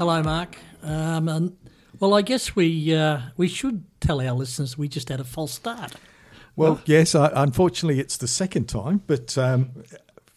Hello, 0.00 0.22
Mark. 0.22 0.56
Um, 0.82 1.28
and, 1.28 1.56
well, 1.98 2.14
I 2.14 2.22
guess 2.22 2.56
we 2.56 2.96
uh, 2.96 3.20
we 3.36 3.48
should 3.48 3.84
tell 4.00 4.18
our 4.22 4.32
listeners 4.32 4.78
we 4.78 4.88
just 4.88 5.10
had 5.10 5.20
a 5.20 5.24
false 5.24 5.52
start. 5.52 5.92
Well, 6.56 6.80
yes, 6.86 7.14
I, 7.14 7.30
unfortunately, 7.34 8.00
it's 8.00 8.16
the 8.16 8.26
second 8.26 8.66
time, 8.66 9.02
but 9.06 9.36
um, 9.36 9.72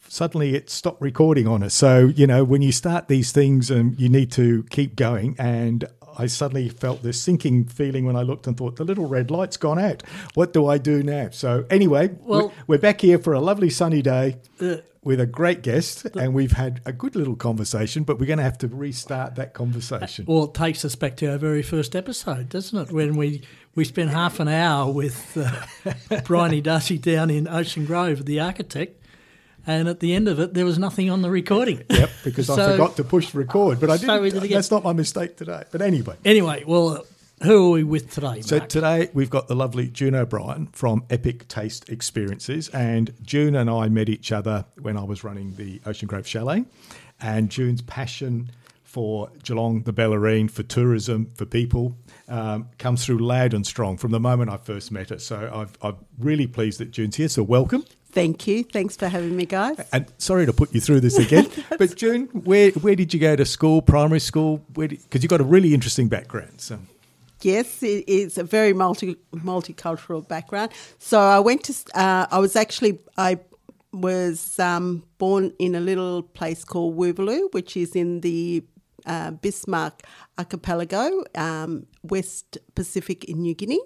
suddenly 0.10 0.54
it 0.54 0.70
stopped 0.70 1.02
recording 1.02 1.48
on 1.48 1.64
us. 1.64 1.74
So, 1.74 2.08
you 2.08 2.28
know, 2.28 2.44
when 2.44 2.62
you 2.62 2.74
start 2.74 3.08
these 3.08 3.32
things, 3.32 3.72
um, 3.72 3.96
you 3.98 4.10
need 4.10 4.34
to 4.34 4.64
keep 4.70 4.98
going. 4.98 5.38
And 5.40 5.86
I 6.18 6.26
suddenly 6.26 6.68
felt 6.68 7.02
this 7.02 7.22
sinking 7.22 7.68
feeling 7.68 8.06
when 8.06 8.18
I 8.18 8.24
looked 8.24 8.48
and 8.48 8.58
thought, 8.58 8.76
the 8.76 8.84
little 8.84 9.08
red 9.08 9.32
light's 9.32 9.56
gone 9.56 9.80
out. 9.80 10.04
What 10.34 10.52
do 10.52 10.68
I 10.68 10.78
do 10.78 11.04
now? 11.04 11.30
So, 11.32 11.64
anyway, 11.70 12.10
Well- 12.20 12.50
we're, 12.68 12.76
we're 12.76 12.80
back 12.80 13.00
here 13.00 13.18
for 13.18 13.32
a 13.32 13.40
lovely 13.40 13.70
sunny 13.70 14.02
day. 14.02 14.40
Uh, 14.60 14.76
with 15.04 15.20
a 15.20 15.26
great 15.26 15.62
guest, 15.62 16.06
and 16.16 16.34
we've 16.34 16.54
had 16.54 16.82
a 16.86 16.94
good 16.94 17.16
little 17.16 17.36
conversation, 17.36 18.04
but 18.04 18.20
we're 18.20 18.26
going 18.26 18.38
to 18.38 18.44
have 18.44 18.58
to 18.60 18.68
restart 18.68 19.36
that 19.36 19.54
conversation. 19.54 20.26
Well, 20.28 20.46
it 20.46 20.54
takes 20.54 20.84
us 20.86 20.96
back 20.96 21.18
to 21.18 21.32
our 21.32 21.38
very 21.38 21.62
first 21.64 21.96
episode, 21.96 22.50
doesn't 22.50 22.78
it? 22.90 22.92
When 22.94 23.16
we, 23.16 23.42
we 23.76 23.84
spent 23.84 24.10
half 24.12 24.40
an 24.40 24.48
hour 24.48 24.92
with 24.92 25.38
uh, 25.38 26.22
Bryony 26.26 26.62
Darcy 26.62 26.98
down 26.98 27.30
in 27.30 27.48
Ocean 27.48 27.86
Grove, 27.86 28.26
the 28.26 28.40
architect, 28.40 29.00
and 29.66 29.88
at 29.88 30.00
the 30.02 30.14
end 30.14 30.28
of 30.28 30.40
it, 30.40 30.54
there 30.54 30.66
was 30.66 30.78
nothing 30.78 31.10
on 31.10 31.22
the 31.22 31.30
recording. 31.30 31.84
Yep, 31.90 32.10
because 32.24 32.50
I 32.50 32.72
forgot 32.72 32.98
to 32.98 33.04
push 33.04 33.34
record, 33.34 33.80
but 33.80 33.90
I 33.90 33.98
didn't. 33.98 34.22
we 34.22 34.30
did 34.30 34.38
it 34.38 34.44
again. 34.46 34.56
that's 34.58 34.72
not 34.72 34.84
my 34.84 34.94
mistake 34.94 35.38
today. 35.38 35.64
But 35.72 35.82
anyway, 35.82 36.16
Anyway, 36.26 36.64
well, 36.68 37.06
who 37.44 37.68
are 37.68 37.72
we 37.72 37.84
with 37.84 38.10
today, 38.12 38.42
So 38.42 38.58
Mark? 38.58 38.70
today 38.70 39.10
we've 39.14 39.30
got 39.30 39.48
the 39.48 39.56
lovely 39.56 39.88
June 39.88 40.16
O'Brien 40.16 40.68
from 40.72 41.04
Epic 41.10 41.48
Taste 41.48 41.90
Experiences, 41.90 42.70
and 42.70 43.14
June 43.22 43.56
and 43.56 43.70
I 43.70 43.90
met 43.90 44.10
each 44.10 44.32
other 44.32 44.66
when 44.82 44.98
I 44.98 45.04
was 45.04 45.24
running 45.24 45.56
the 45.56 45.82
Ocean 45.86 46.08
Grove 46.08 46.28
Chalet, 46.28 46.66
and 47.22 47.50
June's 47.50 47.82
passion 47.82 48.50
for 48.84 49.30
Geelong, 49.44 49.84
the 49.84 49.94
Bellarine, 49.94 50.50
for 50.50 50.64
tourism, 50.64 51.32
for 51.36 51.46
people, 51.46 51.98
um, 52.30 52.70
comes 52.78 53.04
through 53.06 53.18
loud 53.18 53.54
and 53.54 53.66
strong 53.66 53.98
from 53.98 54.12
the 54.12 54.20
moment 54.20 54.52
I 54.52 54.58
first 54.58 54.92
met 54.92 55.10
her. 55.10 55.18
So 55.20 55.50
I've, 55.54 55.76
I'm 55.82 55.98
really 56.20 56.46
pleased 56.48 56.80
that 56.80 56.92
June's 56.92 57.16
here. 57.16 57.28
So 57.28 57.42
welcome. 57.44 57.84
Thank 58.12 58.46
you. 58.46 58.64
Thanks 58.64 58.96
for 58.96 59.08
having 59.08 59.36
me, 59.36 59.48
guys. 59.48 59.78
And 59.92 60.06
sorry 60.20 60.46
to 60.46 60.54
put 60.54 60.72
you 60.76 60.80
through 60.80 61.00
this 61.00 61.18
again, 61.18 61.50
but 61.80 61.96
June, 61.96 62.28
where 62.28 62.70
where 62.72 62.96
did 62.96 63.12
you 63.14 63.20
go 63.20 63.36
to 63.36 63.44
school? 63.44 63.82
Primary 63.82 64.20
school? 64.20 64.60
Because 64.74 65.24
you've 65.24 65.32
got 65.32 65.42
a 65.42 65.44
really 65.44 65.74
interesting 65.74 66.08
background. 66.10 66.62
So 66.62 66.78
Yes, 67.44 67.84
it 67.84 68.08
is 68.08 68.38
a 68.38 68.44
very 68.44 68.74
multi 68.74 69.16
multicultural 69.34 70.28
background. 70.28 70.72
So 71.00 71.20
I 71.20 71.40
went 71.40 71.64
to. 71.66 71.74
Uh, 71.94 72.28
I 72.32 72.40
was 72.40 72.56
actually 72.56 73.00
I 73.18 73.40
was 73.92 74.60
um, 74.60 75.04
born 75.18 75.54
in 75.60 75.76
a 75.76 75.80
little 75.80 76.24
place 76.24 76.64
called 76.64 76.98
Woovaloo, 76.98 77.54
which 77.54 77.78
is 77.78 77.96
in 77.96 78.22
the 78.22 78.64
uh, 79.06 79.32
Bismarck 79.32 80.04
Archipelago, 80.38 81.24
um, 81.36 81.86
West 82.04 82.58
Pacific 82.76 83.26
in 83.26 83.42
New 83.42 83.54
Guinea. 83.54 83.82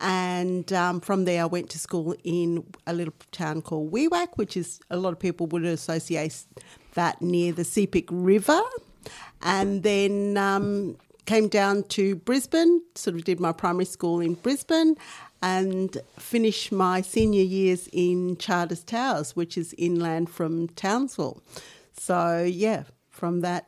And 0.00 0.72
um, 0.72 1.00
from 1.00 1.24
there, 1.24 1.42
I 1.42 1.46
went 1.46 1.70
to 1.70 1.78
school 1.78 2.14
in 2.24 2.64
a 2.86 2.92
little 2.92 3.14
town 3.30 3.62
called 3.62 3.92
Wewak, 3.92 4.36
which 4.36 4.56
is 4.56 4.80
a 4.90 4.96
lot 4.96 5.12
of 5.12 5.18
people 5.18 5.46
would 5.48 5.64
associate 5.64 6.44
that 6.94 7.22
near 7.22 7.52
the 7.52 7.62
Sepik 7.62 8.08
River. 8.10 8.60
And 9.42 9.82
then 9.82 10.36
um, 10.36 10.96
came 11.26 11.48
down 11.48 11.84
to 11.84 12.16
Brisbane, 12.16 12.82
sort 12.94 13.16
of 13.16 13.24
did 13.24 13.40
my 13.40 13.52
primary 13.52 13.84
school 13.84 14.20
in 14.20 14.34
Brisbane, 14.34 14.96
and 15.42 15.96
finished 16.18 16.72
my 16.72 17.00
senior 17.00 17.42
years 17.42 17.88
in 17.92 18.36
Charters 18.36 18.84
Towers, 18.84 19.34
which 19.36 19.56
is 19.58 19.74
inland 19.78 20.30
from 20.30 20.68
Townsville. 20.68 21.42
So 21.96 22.42
yeah, 22.42 22.84
from 23.10 23.40
that 23.40 23.66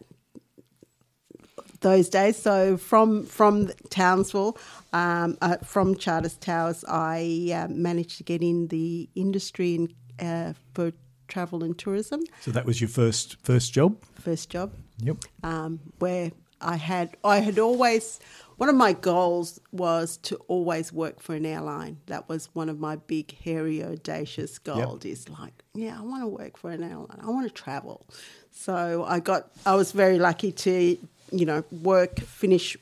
those 1.80 2.08
days. 2.08 2.36
So 2.36 2.76
from 2.76 3.24
from 3.26 3.70
Townsville, 3.90 4.56
um, 4.92 5.36
uh, 5.40 5.56
from 5.58 5.96
Charters 5.96 6.36
Towers, 6.36 6.84
I 6.88 7.52
uh, 7.54 7.68
managed 7.68 8.16
to 8.18 8.24
get 8.24 8.42
in 8.42 8.68
the 8.68 9.08
industry 9.14 9.74
in, 9.74 9.94
uh, 10.18 10.54
for 10.74 10.92
travel 11.28 11.64
and 11.64 11.76
tourism. 11.78 12.20
so 12.40 12.50
that 12.50 12.64
was 12.66 12.80
your 12.80 12.88
first 12.88 13.36
first 13.42 13.72
job. 13.72 13.96
First 14.20 14.50
job 14.50 14.72
Yep. 14.98 15.16
um, 15.42 15.80
where 15.98 16.30
I 16.64 16.76
had 16.76 17.16
I 17.22 17.38
had 17.38 17.58
always 17.58 18.20
one 18.56 18.68
of 18.68 18.76
my 18.76 18.92
goals 18.92 19.60
was 19.72 20.16
to 20.18 20.36
always 20.46 20.92
work 20.92 21.20
for 21.20 21.34
an 21.34 21.44
airline. 21.44 21.98
That 22.06 22.28
was 22.28 22.48
one 22.52 22.68
of 22.68 22.78
my 22.78 22.96
big, 22.96 23.36
hairy, 23.38 23.82
audacious 23.82 24.58
goals. 24.58 25.04
Is 25.04 25.28
like, 25.28 25.52
yeah, 25.74 25.98
I 25.98 26.02
want 26.02 26.22
to 26.22 26.28
work 26.28 26.56
for 26.56 26.70
an 26.70 26.82
airline. 26.82 27.20
I 27.20 27.30
want 27.30 27.46
to 27.48 27.52
travel. 27.52 28.06
So 28.50 29.04
I 29.08 29.20
got. 29.20 29.50
I 29.66 29.74
was 29.74 29.92
very 29.92 30.18
lucky 30.18 30.52
to, 30.52 30.96
you 31.32 31.46
know, 31.46 31.64
work 31.70 32.20
finish. 32.20 32.76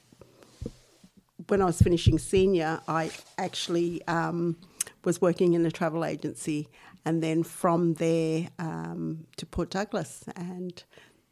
When 1.48 1.60
I 1.60 1.64
was 1.64 1.80
finishing 1.80 2.18
senior, 2.18 2.80
I 2.86 3.10
actually 3.36 4.06
um, 4.06 4.56
was 5.04 5.20
working 5.20 5.54
in 5.54 5.64
a 5.66 5.70
travel 5.70 6.04
agency, 6.04 6.68
and 7.04 7.22
then 7.22 7.42
from 7.42 7.94
there 7.94 8.48
um, 8.58 9.26
to 9.38 9.46
Port 9.46 9.70
Douglas, 9.70 10.24
and 10.36 10.82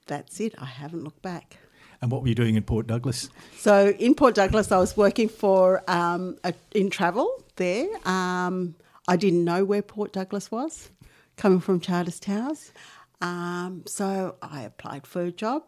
that's 0.07 0.41
it. 0.41 0.55
I 0.59 0.65
haven't 0.65 1.05
looked 1.05 1.23
back. 1.23 1.59
And 2.03 2.11
what 2.11 2.23
were 2.23 2.29
you 2.29 2.35
doing 2.35 2.57
in 2.57 2.63
Port 2.63 2.87
Douglas? 2.87 3.29
So 3.59 3.89
in 3.99 4.15
Port 4.15 4.35
Douglas, 4.35 4.73
I 4.73 4.79
was 4.79 4.97
working 4.97 5.29
for 5.29 5.83
um, 5.89 6.37
a, 6.45 6.55
in 6.73 6.89
travel 6.91 7.45
there. 7.57 7.87
Um, 8.09 8.75
I 9.07 9.17
didn't 9.17 9.45
know 9.45 9.65
where 9.65 9.83
Port 9.83 10.13
Douglas 10.13 10.51
was, 10.51 10.91
coming 11.37 11.61
from 11.61 11.81
Charters 11.81 12.19
Towers. 12.19 12.73
Um, 13.21 13.83
so 13.87 14.37
I 14.41 14.63
applied 14.63 15.07
for 15.07 15.23
a 15.23 15.31
job 15.31 15.63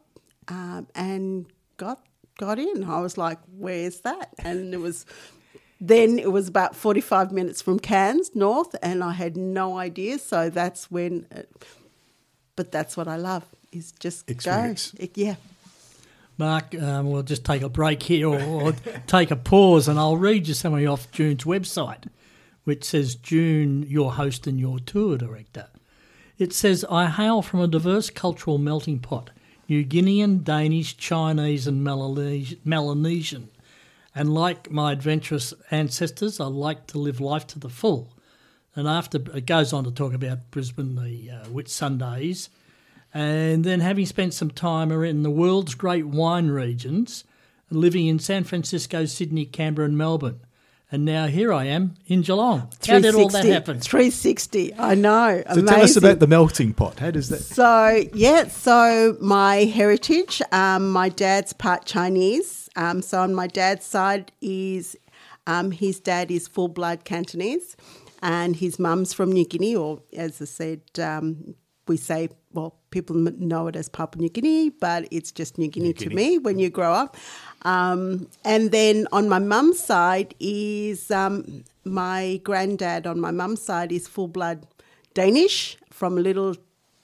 um, 0.48 0.86
and 0.94 1.46
got 1.76 2.00
got 2.38 2.58
in. 2.58 2.84
I 2.84 3.00
was 3.00 3.18
like, 3.18 3.38
"Where's 3.58 4.00
that?" 4.00 4.30
And 4.38 4.72
it 4.72 4.78
was 4.80 5.04
then 5.80 6.18
it 6.18 6.32
was 6.32 6.48
about 6.48 6.74
forty 6.74 7.02
five 7.02 7.30
minutes 7.30 7.60
from 7.60 7.78
Cairns 7.78 8.34
North, 8.34 8.74
and 8.82 9.04
I 9.04 9.12
had 9.12 9.36
no 9.36 9.76
idea. 9.76 10.18
So 10.18 10.48
that's 10.48 10.90
when. 10.90 11.26
It, 11.30 11.50
but 12.56 12.70
that's 12.72 12.96
what 12.96 13.08
I 13.08 13.16
love 13.16 13.44
is 13.70 13.92
just 13.92 14.30
Experience. 14.30 14.92
go. 14.92 15.04
It- 15.04 15.18
yeah. 15.18 15.34
Mark, 16.42 16.74
um, 16.74 17.08
we'll 17.08 17.22
just 17.22 17.44
take 17.44 17.62
a 17.62 17.68
break 17.68 18.02
here 18.02 18.28
or, 18.28 18.42
or 18.42 18.72
take 19.06 19.30
a 19.30 19.36
pause, 19.36 19.86
and 19.86 19.96
I'll 19.96 20.16
read 20.16 20.48
you 20.48 20.54
something 20.54 20.88
off 20.88 21.08
June's 21.12 21.44
website, 21.44 22.08
which 22.64 22.82
says 22.82 23.14
June, 23.14 23.84
your 23.88 24.14
host 24.14 24.48
and 24.48 24.58
your 24.58 24.80
tour 24.80 25.16
director. 25.16 25.68
It 26.38 26.52
says, 26.52 26.84
I 26.90 27.06
hail 27.06 27.42
from 27.42 27.60
a 27.60 27.68
diverse 27.68 28.10
cultural 28.10 28.58
melting 28.58 28.98
pot 28.98 29.30
New 29.68 29.84
Guinean, 29.84 30.42
Danish, 30.42 30.96
Chinese, 30.96 31.68
and 31.68 31.86
Melanes- 31.86 32.58
Melanesian. 32.64 33.48
And 34.12 34.34
like 34.34 34.68
my 34.68 34.90
adventurous 34.90 35.54
ancestors, 35.70 36.40
I 36.40 36.46
like 36.46 36.88
to 36.88 36.98
live 36.98 37.20
life 37.20 37.46
to 37.48 37.60
the 37.60 37.70
full. 37.70 38.12
And 38.74 38.88
after 38.88 39.18
it 39.32 39.46
goes 39.46 39.72
on 39.72 39.84
to 39.84 39.92
talk 39.92 40.12
about 40.12 40.50
Brisbane, 40.50 40.96
the 40.96 41.30
uh, 41.30 41.44
Whitsundays, 41.44 42.48
and 43.14 43.64
then 43.64 43.80
having 43.80 44.06
spent 44.06 44.34
some 44.34 44.50
time 44.50 44.90
in 44.90 45.22
the 45.22 45.30
world's 45.30 45.74
great 45.74 46.06
wine 46.06 46.48
regions, 46.48 47.24
living 47.70 48.06
in 48.06 48.18
San 48.18 48.44
Francisco, 48.44 49.04
Sydney, 49.04 49.44
Canberra, 49.44 49.86
and 49.86 49.98
Melbourne. 49.98 50.40
And 50.90 51.06
now 51.06 51.26
here 51.26 51.54
I 51.54 51.64
am 51.64 51.94
in 52.06 52.20
Geelong. 52.20 52.68
How 52.86 52.98
did 53.00 53.14
all 53.14 53.28
that 53.30 53.42
360 53.44 53.50
happen? 53.50 53.80
360. 53.80 54.74
I 54.74 54.94
know. 54.94 55.42
So 55.54 55.64
tell 55.64 55.80
us 55.80 55.96
about 55.96 56.18
the 56.18 56.26
melting 56.26 56.74
pot. 56.74 56.98
How 56.98 57.10
does 57.10 57.30
that? 57.30 57.40
So 57.40 58.04
yeah, 58.12 58.48
so 58.48 59.16
my 59.18 59.64
heritage. 59.64 60.42
Um, 60.52 60.90
my 60.90 61.08
dad's 61.08 61.54
part 61.54 61.86
Chinese. 61.86 62.68
Um, 62.76 63.00
so 63.00 63.22
on 63.22 63.34
my 63.34 63.46
dad's 63.46 63.86
side 63.86 64.32
is 64.42 64.94
um, 65.46 65.70
his 65.70 65.98
dad 65.98 66.30
is 66.30 66.46
full 66.46 66.68
blood 66.68 67.04
Cantonese, 67.04 67.74
and 68.22 68.56
his 68.56 68.78
mum's 68.78 69.14
from 69.14 69.32
New 69.32 69.46
Guinea, 69.46 69.74
or 69.74 70.02
as 70.12 70.42
I 70.42 70.44
said, 70.44 70.82
um, 70.98 71.54
we 71.88 71.96
say 71.96 72.28
well, 72.52 72.76
people 72.92 73.16
know 73.16 73.66
it 73.66 73.74
as 73.74 73.88
Papua 73.88 74.22
New 74.22 74.28
Guinea, 74.28 74.70
but 74.70 75.08
it's 75.10 75.32
just 75.32 75.58
New 75.58 75.68
Guinea, 75.68 75.92
to 75.94 76.08
Guinea. 76.08 76.14
me 76.14 76.38
when 76.38 76.60
you 76.60 76.70
grow 76.70 76.92
up. 76.92 77.16
Um, 77.62 78.28
and 78.44 78.70
then 78.70 79.08
on 79.10 79.28
my 79.28 79.40
mum's 79.40 79.80
side 79.80 80.34
is 80.38 81.10
um, 81.10 81.64
my 81.84 82.40
granddad. 82.44 83.06
On 83.06 83.18
my 83.18 83.32
mum's 83.32 83.62
side 83.62 83.90
is 83.90 84.06
full 84.06 84.28
blood 84.28 84.66
Danish 85.14 85.76
from 85.90 86.18
a 86.18 86.20
little 86.20 86.54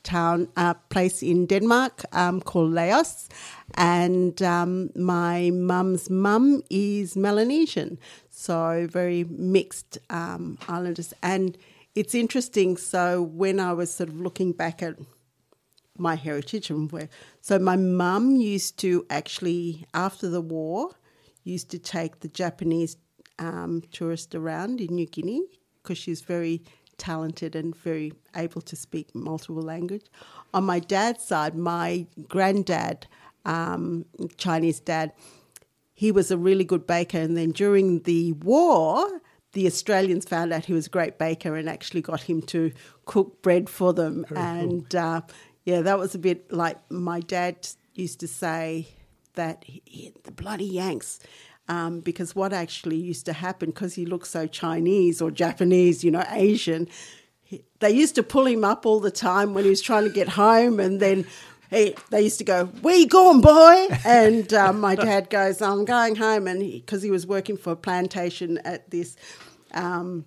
town 0.04 0.48
uh, 0.56 0.74
place 0.88 1.22
in 1.22 1.46
Denmark 1.46 2.04
um, 2.12 2.40
called 2.40 2.72
Laos, 2.72 3.28
and 3.74 4.40
um, 4.42 4.90
my 4.96 5.50
mum's 5.50 6.08
mum 6.08 6.62
is 6.70 7.16
Melanesian, 7.16 7.98
so 8.30 8.86
very 8.90 9.24
mixed 9.24 9.98
um, 10.08 10.58
islanders. 10.68 11.12
And 11.22 11.58
it's 11.94 12.14
interesting. 12.14 12.76
So 12.76 13.22
when 13.22 13.60
I 13.60 13.72
was 13.72 13.92
sort 13.92 14.08
of 14.08 14.20
looking 14.20 14.52
back 14.52 14.82
at 14.82 14.94
my 15.98 16.14
heritage 16.14 16.70
and 16.70 16.90
where, 16.92 17.08
so 17.40 17.58
my 17.58 17.76
mum 17.76 18.36
used 18.36 18.78
to 18.78 19.06
actually 19.10 19.86
after 19.94 20.28
the 20.28 20.40
war 20.40 20.90
used 21.44 21.70
to 21.70 21.78
take 21.78 22.20
the 22.20 22.28
Japanese 22.28 22.96
um, 23.38 23.82
tourist 23.92 24.34
around 24.34 24.80
in 24.80 24.94
New 24.94 25.06
Guinea 25.06 25.42
because 25.82 25.98
she's 25.98 26.20
very 26.20 26.62
talented 26.98 27.54
and 27.54 27.74
very 27.76 28.12
able 28.36 28.60
to 28.60 28.76
speak 28.76 29.14
multiple 29.14 29.62
language. 29.62 30.06
On 30.52 30.64
my 30.64 30.80
dad's 30.80 31.24
side, 31.24 31.54
my 31.54 32.06
granddad 32.28 33.06
um, 33.44 34.04
Chinese 34.36 34.80
dad. 34.80 35.12
He 35.94 36.12
was 36.12 36.30
a 36.30 36.38
really 36.38 36.64
good 36.64 36.86
baker, 36.86 37.18
and 37.18 37.36
then 37.36 37.50
during 37.50 38.00
the 38.00 38.32
war, 38.32 39.20
the 39.52 39.66
Australians 39.66 40.24
found 40.26 40.52
out 40.52 40.66
he 40.66 40.72
was 40.72 40.86
a 40.86 40.90
great 40.90 41.18
baker 41.18 41.56
and 41.56 41.68
actually 41.68 42.02
got 42.02 42.22
him 42.22 42.42
to 42.42 42.70
cook 43.06 43.42
bread 43.42 43.68
for 43.68 43.92
them. 43.92 44.24
Very 44.28 44.40
and 44.40 44.94
uh, 44.94 45.22
yeah, 45.68 45.82
that 45.82 45.98
was 45.98 46.14
a 46.14 46.18
bit 46.18 46.50
like 46.50 46.78
my 46.90 47.20
dad 47.20 47.68
used 47.92 48.20
to 48.20 48.26
say 48.26 48.88
that 49.34 49.64
he, 49.64 49.82
he- 49.84 50.12
the 50.24 50.32
bloody 50.32 50.64
Yanks. 50.64 51.20
Um, 51.68 52.00
because 52.00 52.34
what 52.34 52.54
actually 52.54 52.96
used 52.96 53.26
to 53.26 53.34
happen, 53.34 53.68
because 53.68 53.94
he 53.94 54.06
looked 54.06 54.28
so 54.28 54.46
Chinese 54.46 55.20
or 55.20 55.30
Japanese, 55.30 56.02
you 56.02 56.10
know, 56.10 56.24
Asian, 56.30 56.88
he, 57.42 57.64
they 57.80 57.90
used 57.90 58.14
to 58.14 58.22
pull 58.22 58.46
him 58.46 58.64
up 58.64 58.86
all 58.86 58.98
the 58.98 59.10
time 59.10 59.52
when 59.52 59.64
he 59.64 59.68
was 59.68 59.82
trying 59.82 60.04
to 60.04 60.10
get 60.10 60.30
home, 60.30 60.80
and 60.80 61.00
then 61.00 61.26
he, 61.68 61.94
they 62.08 62.22
used 62.22 62.38
to 62.38 62.44
go, 62.44 62.64
"Where 62.80 62.96
you 62.96 63.06
going, 63.06 63.42
boy?" 63.42 63.88
And 64.06 64.50
um, 64.54 64.80
my 64.80 64.94
dad 64.94 65.28
goes, 65.28 65.60
"I'm 65.60 65.84
going 65.84 66.16
home," 66.16 66.46
and 66.46 66.60
because 66.60 67.02
he, 67.02 67.10
was 67.10 67.26
working 67.26 67.58
for 67.58 67.72
a 67.72 67.76
plantation 67.76 68.56
at 68.64 68.90
this. 68.90 69.16
Um, 69.74 70.24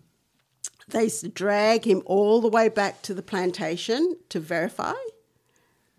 they 0.89 1.05
used 1.05 1.21
to 1.21 1.29
drag 1.29 1.85
him 1.85 2.03
all 2.05 2.41
the 2.41 2.49
way 2.49 2.69
back 2.69 3.01
to 3.03 3.15
the 3.15 3.23
plantation 3.23 4.17
to 4.29 4.39
verify 4.39 4.93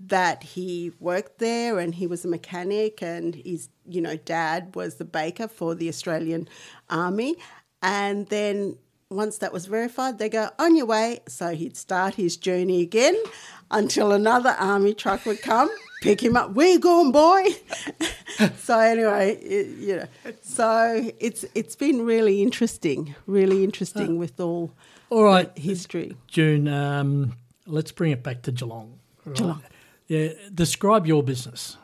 that 0.06 0.42
he 0.42 0.92
worked 0.98 1.38
there 1.38 1.78
and 1.78 1.94
he 1.94 2.06
was 2.06 2.24
a 2.24 2.28
mechanic 2.28 3.02
and 3.02 3.36
his 3.36 3.68
you 3.86 4.00
know 4.00 4.16
dad 4.16 4.74
was 4.74 4.96
the 4.96 5.04
baker 5.04 5.46
for 5.46 5.74
the 5.74 5.88
Australian 5.88 6.48
army 6.90 7.36
and 7.82 8.26
then 8.28 8.76
once 9.10 9.38
that 9.38 9.52
was 9.52 9.66
verified 9.66 10.18
they 10.18 10.28
go 10.28 10.48
on 10.58 10.74
your 10.74 10.86
way 10.86 11.20
so 11.28 11.54
he'd 11.54 11.76
start 11.76 12.14
his 12.14 12.36
journey 12.36 12.80
again 12.80 13.16
until 13.70 14.12
another 14.12 14.56
army 14.58 14.92
truck 14.92 15.24
would 15.24 15.40
come 15.40 15.70
pick 16.00 16.22
him 16.22 16.36
up 16.36 16.50
where 16.52 16.68
you 16.68 16.80
going 16.80 17.12
boy 17.12 17.44
so 18.56 18.78
anyway 18.78 19.34
it, 19.36 19.78
you 19.78 19.96
know 19.96 20.06
so 20.40 21.10
it's 21.20 21.44
it's 21.54 21.76
been 21.76 22.04
really 22.04 22.42
interesting 22.42 23.14
really 23.26 23.62
interesting 23.62 24.18
with 24.18 24.40
all 24.40 24.72
All 25.10 25.24
right, 25.24 25.50
history 25.58 26.16
June. 26.26 26.66
Um, 26.68 27.36
let's 27.66 27.92
bring 27.92 28.12
it 28.12 28.22
back 28.22 28.40
to 28.42 28.50
Geelong. 28.52 28.98
Right? 29.26 29.36
Geelong. 29.36 29.62
Yeah. 30.08 30.32
Describe 30.54 31.06
your 31.06 31.22
business. 31.22 31.76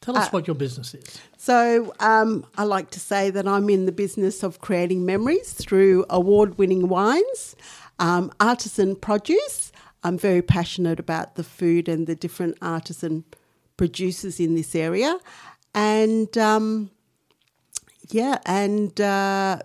Tell 0.00 0.16
us 0.16 0.26
Uh, 0.26 0.30
what 0.30 0.46
your 0.46 0.56
business 0.56 0.94
is. 0.94 1.18
So 1.36 1.92
um, 2.00 2.44
I 2.56 2.64
like 2.64 2.90
to 2.90 3.00
say 3.00 3.30
that 3.30 3.46
I'm 3.46 3.70
in 3.70 3.86
the 3.86 3.92
business 3.92 4.42
of 4.42 4.60
creating 4.60 5.04
memories 5.06 5.52
through 5.52 6.04
award-winning 6.10 6.88
wines, 6.88 7.56
um, 7.98 8.32
artisan 8.40 8.96
produce. 8.96 9.70
I'm 10.02 10.18
very 10.18 10.42
passionate 10.42 10.98
about 10.98 11.36
the 11.36 11.44
food 11.44 11.88
and 11.88 12.06
the 12.06 12.16
different 12.16 12.58
artisan 12.60 13.24
producers 13.76 14.40
in 14.40 14.54
this 14.56 14.74
area, 14.74 15.18
and 15.74 16.36
um, 16.36 16.90
yeah, 18.10 18.38
and 18.44 19.00
uh, 19.00 19.60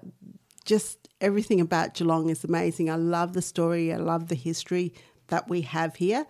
just 0.65 1.09
everything 1.19 1.59
about 1.59 1.95
Geelong 1.95 2.29
is 2.29 2.43
amazing. 2.43 2.89
I 2.89 2.95
love 2.95 3.33
the 3.33 3.41
story. 3.41 3.91
I 3.91 3.97
love 3.97 4.27
the 4.27 4.35
history 4.35 4.93
that 5.27 5.49
we 5.49 5.61
have 5.61 5.95
here. 5.95 6.25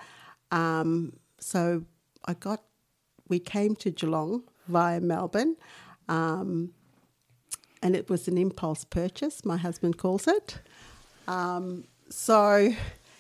Um, 0.52 1.14
so 1.48 1.84
I 2.26 2.34
got, 2.34 2.62
we 3.30 3.40
came 3.40 3.76
to 3.78 3.92
Geelong 3.92 4.44
via 4.68 5.00
Melbourne, 5.00 5.56
um, 6.10 6.72
and 7.82 7.96
it 7.96 8.10
was 8.10 8.28
an 8.28 8.38
impulse 8.38 8.84
purchase. 8.84 9.46
My 9.46 9.56
husband 9.56 9.98
calls 9.98 10.28
it. 10.28 10.60
Um, 11.28 11.86
so, 12.10 12.74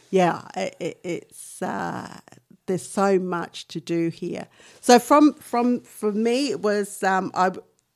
yeah, 0.10 0.42
it, 0.56 0.76
it, 0.80 1.00
it's 1.04 1.62
uh, 1.62 2.20
there's 2.66 2.88
so 2.88 3.18
much 3.18 3.68
to 3.70 3.80
do 3.80 4.10
here. 4.10 4.48
So 4.82 5.00
from 5.00 5.34
from 5.36 5.82
for 5.82 6.12
me, 6.12 6.50
it 6.50 6.62
was 6.62 7.04
um, 7.04 7.32
I 7.34 7.52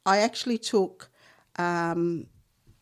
I 0.05 0.19
actually 0.19 0.57
took 0.57 1.09
um, 1.57 2.27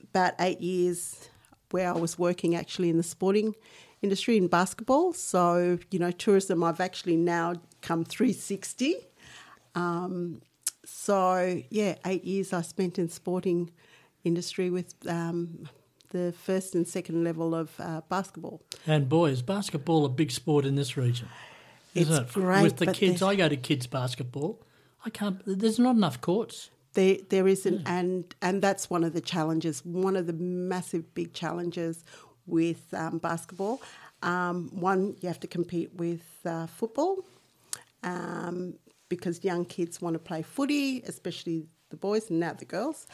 about 0.04 0.34
eight 0.40 0.62
years 0.62 1.30
where 1.72 1.90
I 1.90 1.98
was 1.98 2.18
working 2.18 2.56
actually 2.56 2.90
in 2.90 2.98
the 2.98 3.04
sporting 3.04 3.56
industry 4.02 4.38
in 4.38 4.48
basketball. 4.48 5.14
So 5.14 5.80
you 5.92 6.00
know, 6.00 6.12
tourism. 6.12 6.64
I've 6.64 6.80
actually 6.80 7.18
now 7.18 7.56
come 7.82 8.06
360. 8.06 8.96
Um, 9.76 10.42
so 10.86 11.62
yeah, 11.70 11.96
eight 12.06 12.24
years 12.26 12.54
I 12.54 12.62
spent 12.62 12.98
in 13.00 13.10
sporting 13.10 13.72
industry 14.24 14.70
with 14.70 14.94
um, 15.08 15.70
the 16.10 16.32
first 16.32 16.76
and 16.76 16.88
second 16.88 17.24
level 17.24 17.54
of 17.56 17.72
uh, 17.80 18.02
basketball. 18.10 18.62
And 18.88 19.08
boys, 19.08 19.42
basketball 19.42 20.06
a 20.06 20.10
big 20.10 20.32
sport 20.32 20.66
in 20.66 20.76
this 20.76 20.98
region. 20.98 21.30
Isn't 21.96 22.24
It's 22.24 22.36
it? 22.36 22.40
great, 22.40 22.64
With 22.64 22.78
the 22.78 22.92
kids, 22.92 23.22
I 23.22 23.36
go 23.36 23.50
to 23.50 23.58
kids 23.58 23.88
basketball. 23.88 24.62
I 25.06 25.10
can't. 25.10 25.42
There's 25.46 25.80
not 25.80 25.96
enough 25.96 26.22
courts. 26.22 26.70
There, 26.94 27.18
there 27.30 27.48
isn't, 27.48 27.88
and 27.88 28.34
and 28.42 28.62
that's 28.62 28.90
one 28.90 29.04
of 29.04 29.14
the 29.14 29.22
challenges. 29.22 29.86
One 29.86 30.16
of 30.16 30.28
the 30.28 30.34
massive 30.34 31.14
big 31.14 31.34
challenges 31.34 32.04
with 32.50 32.94
um, 32.94 33.18
basketball. 33.20 33.82
Um, 34.22 34.70
one, 34.74 35.16
you 35.22 35.28
have 35.28 35.40
to 35.42 35.48
compete 35.48 35.94
with 35.96 36.26
uh, 36.46 36.68
football, 36.68 37.24
um, 38.04 38.74
because 39.08 39.44
young 39.44 39.66
kids 39.66 40.02
want 40.02 40.14
to 40.14 40.20
play 40.20 40.42
footy, 40.42 41.02
especially 41.08 41.68
the 41.90 41.98
boys 41.98 42.30
and 42.30 42.40
now 42.40 42.54
the 42.54 42.66
girls. 42.66 43.08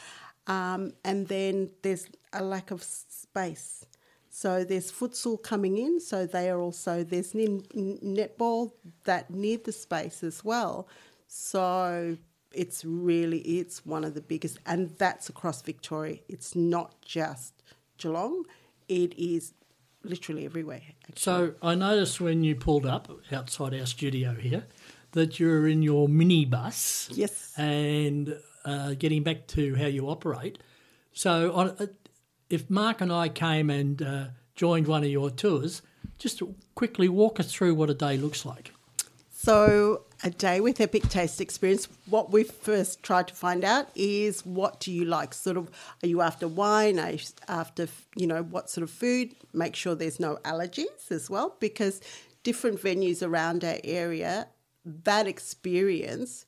Um, 0.46 0.92
and 1.04 1.26
then 1.28 1.70
there's 1.82 2.06
a 2.32 2.42
lack 2.42 2.70
of 2.70 2.82
space. 2.82 3.86
So 4.30 4.64
there's 4.64 4.92
futsal 4.92 5.42
coming 5.42 5.78
in. 5.78 5.98
So 5.98 6.26
they 6.26 6.50
are 6.50 6.60
also 6.60 7.02
there's 7.02 7.32
netball 7.32 8.72
that 9.04 9.30
need 9.30 9.64
the 9.64 9.72
space 9.72 10.22
as 10.22 10.44
well. 10.44 10.88
So 11.26 12.16
it's 12.52 12.84
really 12.84 13.38
it's 13.38 13.84
one 13.86 14.04
of 14.04 14.14
the 14.14 14.20
biggest, 14.20 14.58
and 14.66 14.90
that's 14.98 15.28
across 15.28 15.62
Victoria. 15.62 16.18
It's 16.28 16.54
not 16.54 17.00
just 17.00 17.62
Geelong. 17.98 18.44
It 18.88 19.18
is 19.18 19.52
literally 20.02 20.44
everywhere. 20.44 20.82
actually. 21.08 21.20
So 21.20 21.54
I 21.62 21.74
noticed 21.74 22.20
when 22.20 22.44
you 22.44 22.54
pulled 22.54 22.86
up 22.86 23.10
outside 23.32 23.74
our 23.74 23.86
studio 23.86 24.34
here 24.34 24.64
that 25.12 25.40
you're 25.40 25.66
in 25.66 25.82
your 25.82 26.08
minibus. 26.08 27.10
Yes. 27.12 27.52
And 27.56 28.38
uh, 28.64 28.94
getting 28.94 29.22
back 29.22 29.46
to 29.48 29.74
how 29.74 29.86
you 29.86 30.08
operate. 30.08 30.58
So 31.12 31.52
on, 31.52 31.70
uh, 31.78 31.86
if 32.50 32.68
Mark 32.68 33.00
and 33.00 33.12
I 33.12 33.28
came 33.28 33.70
and 33.70 34.02
uh, 34.02 34.24
joined 34.54 34.86
one 34.86 35.02
of 35.02 35.10
your 35.10 35.30
tours, 35.30 35.82
just 36.18 36.42
quickly 36.74 37.08
walk 37.08 37.40
us 37.40 37.52
through 37.52 37.74
what 37.74 37.90
a 37.90 37.94
day 37.94 38.16
looks 38.16 38.44
like. 38.44 38.72
So, 39.32 40.05
a 40.24 40.30
day 40.30 40.60
with 40.60 40.80
Epic 40.80 41.08
Taste 41.08 41.40
Experience, 41.40 41.88
what 42.06 42.32
we 42.32 42.42
first 42.44 43.02
tried 43.02 43.28
to 43.28 43.34
find 43.34 43.64
out 43.64 43.88
is 43.94 44.44
what 44.46 44.80
do 44.80 44.90
you 44.90 45.04
like? 45.04 45.34
Sort 45.34 45.56
of, 45.56 45.70
are 46.02 46.06
you 46.06 46.20
after 46.20 46.48
wine? 46.48 46.98
Are 46.98 47.12
you 47.12 47.18
after, 47.48 47.88
you 48.14 48.26
know, 48.26 48.42
what 48.42 48.70
sort 48.70 48.82
of 48.82 48.90
food? 48.90 49.34
Make 49.52 49.76
sure 49.76 49.94
there's 49.94 50.20
no 50.20 50.36
allergies 50.44 51.10
as 51.10 51.28
well, 51.28 51.56
because 51.60 52.00
different 52.42 52.80
venues 52.80 53.26
around 53.26 53.64
our 53.64 53.78
area, 53.84 54.48
that 54.84 55.26
experience 55.26 56.46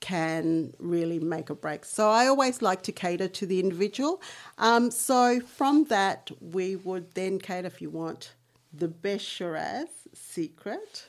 can 0.00 0.74
really 0.78 1.18
make 1.18 1.50
or 1.50 1.54
break. 1.54 1.84
So 1.84 2.10
I 2.10 2.26
always 2.26 2.62
like 2.62 2.82
to 2.82 2.92
cater 2.92 3.28
to 3.28 3.46
the 3.46 3.58
individual. 3.58 4.20
Um, 4.58 4.90
so 4.90 5.40
from 5.40 5.84
that, 5.84 6.30
we 6.40 6.76
would 6.76 7.14
then 7.14 7.38
cater 7.38 7.66
if 7.66 7.80
you 7.82 7.90
want 7.90 8.34
the 8.72 8.88
best 8.88 9.24
Shiraz 9.24 9.88
secret. 10.14 11.08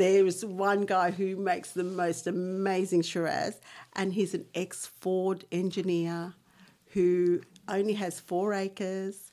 There's 0.00 0.46
one 0.46 0.86
guy 0.86 1.10
who 1.10 1.36
makes 1.36 1.72
the 1.72 1.84
most 1.84 2.26
amazing 2.26 3.02
Shiraz, 3.02 3.60
and 3.92 4.14
he's 4.14 4.32
an 4.32 4.46
ex 4.54 4.86
Ford 4.86 5.44
engineer 5.52 6.32
who 6.94 7.42
only 7.68 7.92
has 7.92 8.18
four 8.18 8.54
acres 8.54 9.30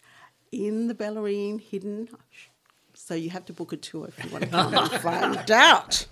in 0.52 0.90
the 0.90 0.94
Bellarine, 0.94 1.62
hidden. 1.62 2.10
So 2.94 3.16
you 3.16 3.30
have 3.30 3.46
to 3.46 3.54
book 3.54 3.72
a 3.72 3.78
tour 3.78 4.10
if 4.10 4.22
you 4.22 4.30
want 4.30 4.44
to 4.44 4.50
come 4.50 4.74
and 4.74 4.92
find 5.02 5.50
out. 5.52 6.06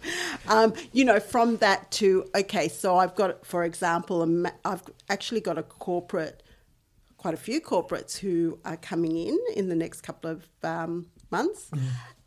Um, 0.47 0.73
you 0.93 1.03
know, 1.03 1.19
from 1.19 1.57
that 1.57 1.91
to 1.99 2.23
okay, 2.33 2.69
so 2.69 2.95
I've 2.95 3.15
got, 3.15 3.45
for 3.45 3.65
example, 3.65 4.21
a 4.21 4.25
ma- 4.25 4.51
I've 4.63 4.83
actually 5.09 5.41
got 5.41 5.57
a 5.57 5.63
corporate, 5.63 6.43
quite 7.17 7.33
a 7.33 7.37
few 7.37 7.59
corporates 7.59 8.19
who 8.19 8.57
are 8.63 8.77
coming 8.77 9.17
in 9.17 9.37
in 9.53 9.67
the 9.67 9.75
next 9.75 9.99
couple 9.99 10.31
of 10.31 10.47
um, 10.63 11.07
months, 11.29 11.71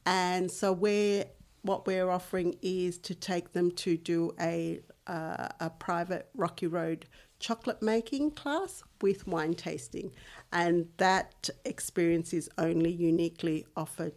and 0.04 0.50
so 0.50 0.74
we're 0.74 1.24
what 1.62 1.86
we're 1.86 2.10
offering 2.10 2.56
is 2.62 2.98
to 2.98 3.14
take 3.14 3.52
them 3.52 3.70
to 3.72 3.96
do 3.96 4.32
a 4.40 4.80
uh, 5.06 5.48
a 5.60 5.70
private 5.70 6.28
Rocky 6.34 6.66
Road 6.66 7.06
chocolate 7.40 7.80
making 7.80 8.32
class 8.32 8.82
with 9.00 9.26
wine 9.26 9.54
tasting, 9.54 10.12
and 10.52 10.88
that 10.98 11.48
experience 11.64 12.32
is 12.32 12.50
only 12.58 12.90
uniquely 12.90 13.66
offered 13.76 14.12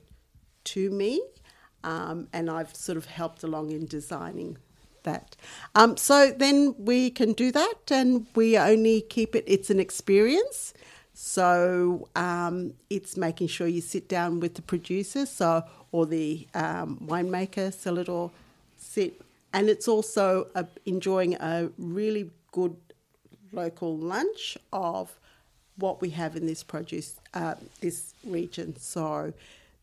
to 0.63 0.89
me, 0.89 1.21
um, 1.83 2.27
and 2.33 2.49
I've 2.49 2.75
sort 2.75 2.97
of 2.97 3.05
helped 3.05 3.43
along 3.43 3.71
in 3.71 3.85
designing 3.85 4.57
that. 5.03 5.35
Um, 5.75 5.97
so 5.97 6.31
then 6.31 6.75
we 6.77 7.09
can 7.09 7.33
do 7.33 7.51
that, 7.51 7.79
and 7.89 8.27
we 8.35 8.57
only 8.57 9.01
keep 9.01 9.35
it. 9.35 9.43
It's 9.47 9.69
an 9.69 9.79
experience. 9.79 10.73
So 11.23 12.09
um, 12.15 12.73
it's 12.89 13.15
making 13.15 13.47
sure 13.47 13.67
you 13.67 13.79
sit 13.79 14.09
down 14.09 14.39
with 14.39 14.55
the 14.55 14.63
producer, 14.63 15.27
so 15.27 15.63
or 15.91 16.07
the 16.07 16.47
um, 16.55 16.97
winemaker, 17.05 17.71
cellar 17.71 18.03
door, 18.03 18.31
sit 18.75 19.21
and 19.53 19.69
it's 19.69 19.87
also 19.87 20.47
uh, 20.55 20.63
enjoying 20.87 21.35
a 21.35 21.69
really 21.77 22.31
good 22.51 22.75
local 23.53 23.95
lunch 23.95 24.57
of 24.73 25.15
what 25.75 26.01
we 26.01 26.09
have 26.09 26.35
in 26.35 26.47
this 26.47 26.63
produce, 26.63 27.17
uh, 27.35 27.53
this 27.81 28.15
region. 28.25 28.75
So 28.77 29.31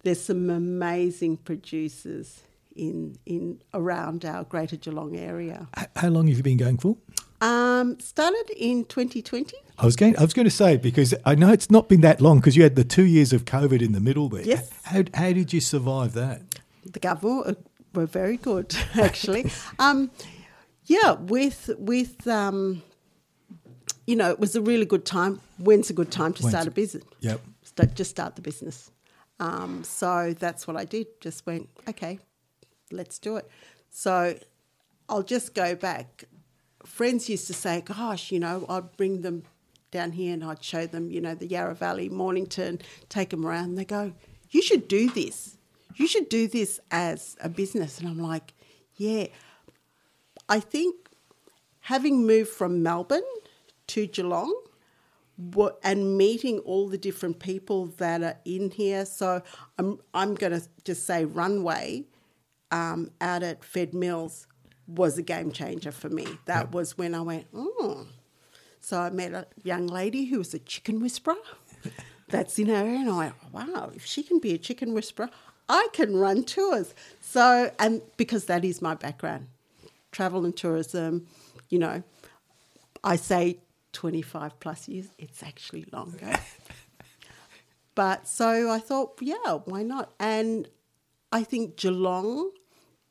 there's 0.02 0.21
some 0.21 0.50
amazing 0.50 1.37
producers 1.37 2.42
in 2.75 3.16
in 3.26 3.61
around 3.73 4.25
our 4.25 4.42
Greater 4.42 4.76
Geelong 4.76 5.16
area. 5.16 5.68
How 5.95 6.09
long 6.09 6.26
have 6.26 6.37
you 6.37 6.42
been 6.42 6.57
going 6.57 6.78
for? 6.78 6.97
Um, 7.40 7.99
started 8.00 8.50
in 8.57 8.85
2020. 8.87 9.57
I 9.78 9.85
was 9.87 9.95
going. 9.95 10.16
I 10.18 10.23
was 10.23 10.33
going 10.35 10.45
to 10.45 10.50
say 10.54 10.76
because 10.76 11.14
I 11.25 11.35
know 11.37 11.52
it's 11.52 11.71
not 11.71 11.88
been 11.88 12.00
that 12.00 12.21
long 12.21 12.40
because 12.40 12.57
you 12.57 12.64
had 12.64 12.75
the 12.75 12.85
two 12.85 13.04
years 13.04 13.33
of 13.33 13.45
COVID 13.45 13.80
in 13.80 13.92
the 13.92 14.00
middle 14.00 14.28
there. 14.28 14.42
Yes. 14.42 14.71
How 14.83 15.04
how 15.14 15.33
did 15.33 15.52
you 15.52 15.61
survive 15.61 16.14
that? 16.14 16.42
the 16.92 16.99
government 17.00 17.47
uh, 17.47 17.54
were 17.95 18.07
very 18.07 18.38
good 18.38 18.75
actually. 18.95 19.50
um, 19.78 20.11
yeah, 20.87 21.12
with 21.12 21.71
with 21.78 22.26
um, 22.26 22.83
you 24.07 24.16
know, 24.16 24.30
it 24.30 24.40
was 24.40 24.57
a 24.57 24.61
really 24.62 24.87
good 24.87 25.04
time. 25.04 25.40
When's 25.59 25.90
a 25.90 25.92
good 25.92 26.11
time 26.11 26.33
to 26.35 26.42
When's 26.42 26.52
start 26.54 26.66
a- 26.66 26.71
a 26.71 26.73
business? 26.73 27.04
Yep. 27.21 27.40
Start, 27.62 27.95
just 27.95 28.11
start 28.11 28.35
the 28.37 28.42
business. 28.42 28.90
Um, 29.38 29.85
so 29.85 30.35
that's 30.38 30.66
what 30.66 30.76
I 30.76 30.85
did. 30.87 31.07
Just 31.21 31.47
went, 31.47 31.68
okay, 31.88 32.18
let's 32.90 33.18
do 33.18 33.37
it. 33.37 33.49
So 33.90 34.35
I'll 35.09 35.23
just 35.23 35.54
go 35.54 35.75
back. 35.76 36.25
Friends 36.85 37.28
used 37.28 37.47
to 37.49 37.54
say, 37.54 37.80
gosh, 37.80 38.30
you 38.30 38.38
know, 38.40 38.64
I'd 38.68 38.97
bring 38.97 39.23
them 39.23 39.44
down 39.90 40.12
here 40.12 40.35
and 40.35 40.44
I'd 40.44 40.62
show 40.62 40.87
them, 40.87 41.11
you 41.11 41.20
know, 41.20 41.35
the 41.35 41.47
Yarra 41.47 41.75
Valley, 41.75 42.08
Mornington, 42.08 42.80
take 43.08 43.30
them 43.30 43.47
around. 43.47 43.70
And 43.70 43.78
they 43.78 43.85
go, 43.85 44.12
you 44.50 44.62
should 44.62 44.88
do 44.88 45.11
this. 45.11 45.56
You 45.97 46.06
should 46.06 46.28
do 46.28 46.47
this 46.47 46.78
as 46.90 47.37
a 47.40 47.49
business. 47.49 47.99
And 47.99 48.08
I'm 48.08 48.18
like, 48.18 48.52
yeah. 48.97 49.26
I 50.49 50.61
think 50.61 50.94
having 51.80 52.26
moved 52.26 52.50
from 52.50 52.82
Melbourne 52.82 53.23
to 53.88 54.06
Geelong 54.06 54.54
and 55.82 56.18
meeting 56.18 56.58
all 56.61 56.88
the 56.88 56.99
different 56.99 57.38
people 57.38 57.87
that 57.99 58.23
are 58.23 58.37
in 58.44 58.70
here. 58.70 59.04
So 59.06 59.42
I'm 59.78 60.00
I'm 60.12 60.35
going 60.35 60.52
to 60.52 60.66
just 60.85 61.06
say 61.06 61.25
runway 61.25 62.04
um, 62.70 63.11
out 63.20 63.42
at 63.42 63.64
Fed 63.64 63.94
Mills 63.94 64.48
was 64.88 65.18
a 65.18 65.23
game 65.23 65.52
changer 65.52 65.92
for 65.92 66.09
me. 66.09 66.26
That 66.47 66.73
was 66.73 66.97
when 66.97 67.14
I 67.14 67.21
went, 67.21 67.47
oh. 67.54 68.07
So 68.80 68.99
I 68.99 69.11
met 69.11 69.33
a 69.33 69.47
young 69.62 69.87
lady 69.87 70.25
who 70.25 70.38
was 70.38 70.54
a 70.54 70.59
chicken 70.59 71.00
whisperer. 71.00 71.37
That's 72.28 72.59
in 72.59 72.66
her 72.68 72.75
and 72.75 73.09
I 73.09 73.16
went, 73.16 73.35
wow, 73.52 73.90
if 73.95 74.04
she 74.04 74.23
can 74.23 74.38
be 74.38 74.52
a 74.52 74.59
chicken 74.59 74.92
whisperer, 74.92 75.30
I 75.68 75.88
can 75.92 76.16
run 76.16 76.45
tours. 76.45 76.95
So, 77.21 77.71
and 77.78 78.02
because 78.16 78.47
that 78.47 78.64
is 78.64 78.83
my 78.83 78.95
background, 78.95 79.49
travel 80.12 80.45
and 80.45 80.57
tourism, 80.57 81.26
you 81.68 81.78
know, 81.78 82.02
I 83.04 83.16
say 83.16 83.59
25 83.92 84.59
plus 84.61 84.88
years, 84.88 85.09
it's 85.18 85.42
actually 85.42 85.87
longer. 85.92 86.38
but 87.95 88.26
so 88.26 88.71
I 88.71 88.78
thought, 88.78 89.18
yeah, 89.21 89.59
why 89.64 89.83
not? 89.83 90.12
And 90.18 90.68
I 91.33 91.45
think 91.45 91.76
Geelong, 91.76 92.50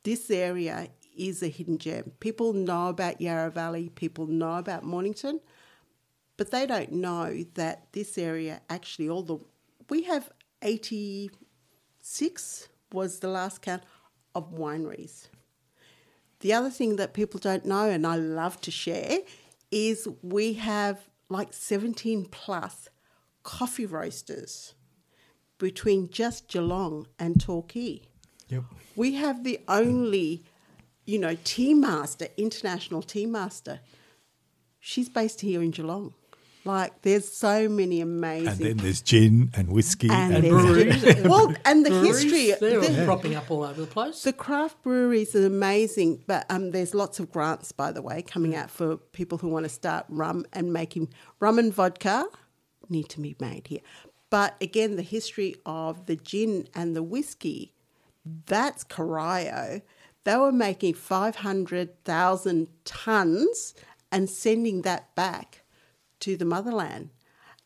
this 0.03 0.29
area 0.29 0.89
is 1.17 1.43
a 1.43 1.47
hidden 1.47 1.77
gem. 1.77 2.11
People 2.19 2.53
know 2.53 2.87
about 2.87 3.21
Yarra 3.21 3.51
Valley, 3.51 3.89
people 3.89 4.27
know 4.27 4.57
about 4.57 4.83
Mornington, 4.83 5.39
but 6.37 6.51
they 6.51 6.65
don't 6.65 6.91
know 6.91 7.43
that 7.55 7.91
this 7.93 8.17
area 8.17 8.61
actually, 8.69 9.09
all 9.09 9.23
the, 9.23 9.37
we 9.89 10.03
have 10.03 10.31
86 10.61 12.69
was 12.91 13.19
the 13.19 13.27
last 13.27 13.61
count 13.61 13.83
of 14.35 14.53
wineries. 14.53 15.27
The 16.39 16.53
other 16.53 16.69
thing 16.69 16.97
that 16.97 17.13
people 17.13 17.39
don't 17.39 17.65
know, 17.65 17.89
and 17.89 18.05
I 18.05 18.15
love 18.15 18.61
to 18.61 18.71
share, 18.71 19.19
is 19.71 20.07
we 20.21 20.53
have 20.53 21.09
like 21.29 21.53
17 21.53 22.25
plus 22.25 22.89
coffee 23.43 23.85
roasters 23.85 24.75
between 25.57 26.09
just 26.09 26.47
Geelong 26.47 27.07
and 27.17 27.41
Torquay. 27.41 28.01
Yep. 28.49 28.63
We 28.95 29.15
have 29.15 29.43
the 29.43 29.59
only, 29.67 30.43
you 31.07 31.17
know, 31.17 31.35
tea 31.43 31.73
master, 31.73 32.27
international 32.37 33.01
tea 33.01 33.25
master. 33.25 33.79
She's 34.79 35.09
based 35.09 35.41
here 35.41 35.61
in 35.63 35.71
Geelong. 35.71 36.13
Like, 36.65 37.01
there's 37.03 37.25
so 37.29 37.69
many 37.69 38.01
amazing. 38.01 38.47
And 38.49 38.59
then 38.59 38.77
there's 38.77 39.01
gin 39.01 39.51
and 39.55 39.69
whiskey 39.69 40.09
And 40.11 40.33
and, 40.35 40.49
breweries. 40.49 41.01
well, 41.23 41.53
and 41.63 41.85
the 41.85 41.89
Breweries, 41.91 42.23
history. 42.23 42.53
They're 42.59 42.81
the- 42.81 42.99
all 42.99 43.05
cropping 43.05 43.35
up 43.35 43.49
all 43.49 43.63
over 43.63 43.79
the 43.79 43.87
place. 43.87 44.23
the 44.23 44.33
craft 44.33 44.83
breweries 44.83 45.33
are 45.33 45.45
amazing, 45.45 46.23
but 46.27 46.45
um, 46.49 46.71
there's 46.71 46.93
lots 46.93 47.19
of 47.21 47.31
grants, 47.31 47.71
by 47.71 47.93
the 47.93 48.01
way, 48.01 48.21
coming 48.21 48.53
out 48.53 48.69
for 48.69 48.97
people 48.97 49.37
who 49.37 49.47
want 49.47 49.63
to 49.63 49.69
start 49.69 50.05
rum 50.09 50.45
and 50.51 50.73
making 50.73 51.07
rum 51.39 51.57
and 51.57 51.73
vodka 51.73 52.25
need 52.89 53.07
to 53.09 53.21
be 53.21 53.37
made 53.39 53.67
here. 53.67 53.79
But 54.29 54.55
again, 54.59 54.97
the 54.97 55.03
history 55.03 55.55
of 55.65 56.05
the 56.05 56.17
gin 56.17 56.67
and 56.75 56.97
the 56.97 57.03
whiskey, 57.03 57.73
that's 58.45 58.83
Corio. 58.83 59.81
They 60.27 60.35
were 60.35 60.51
making 60.51 60.95
500,000 60.95 62.67
tons 62.83 63.73
and 64.11 64.29
sending 64.29 64.81
that 64.81 65.15
back 65.15 65.63
to 66.19 66.35
the 66.35 66.43
motherland. 66.43 67.11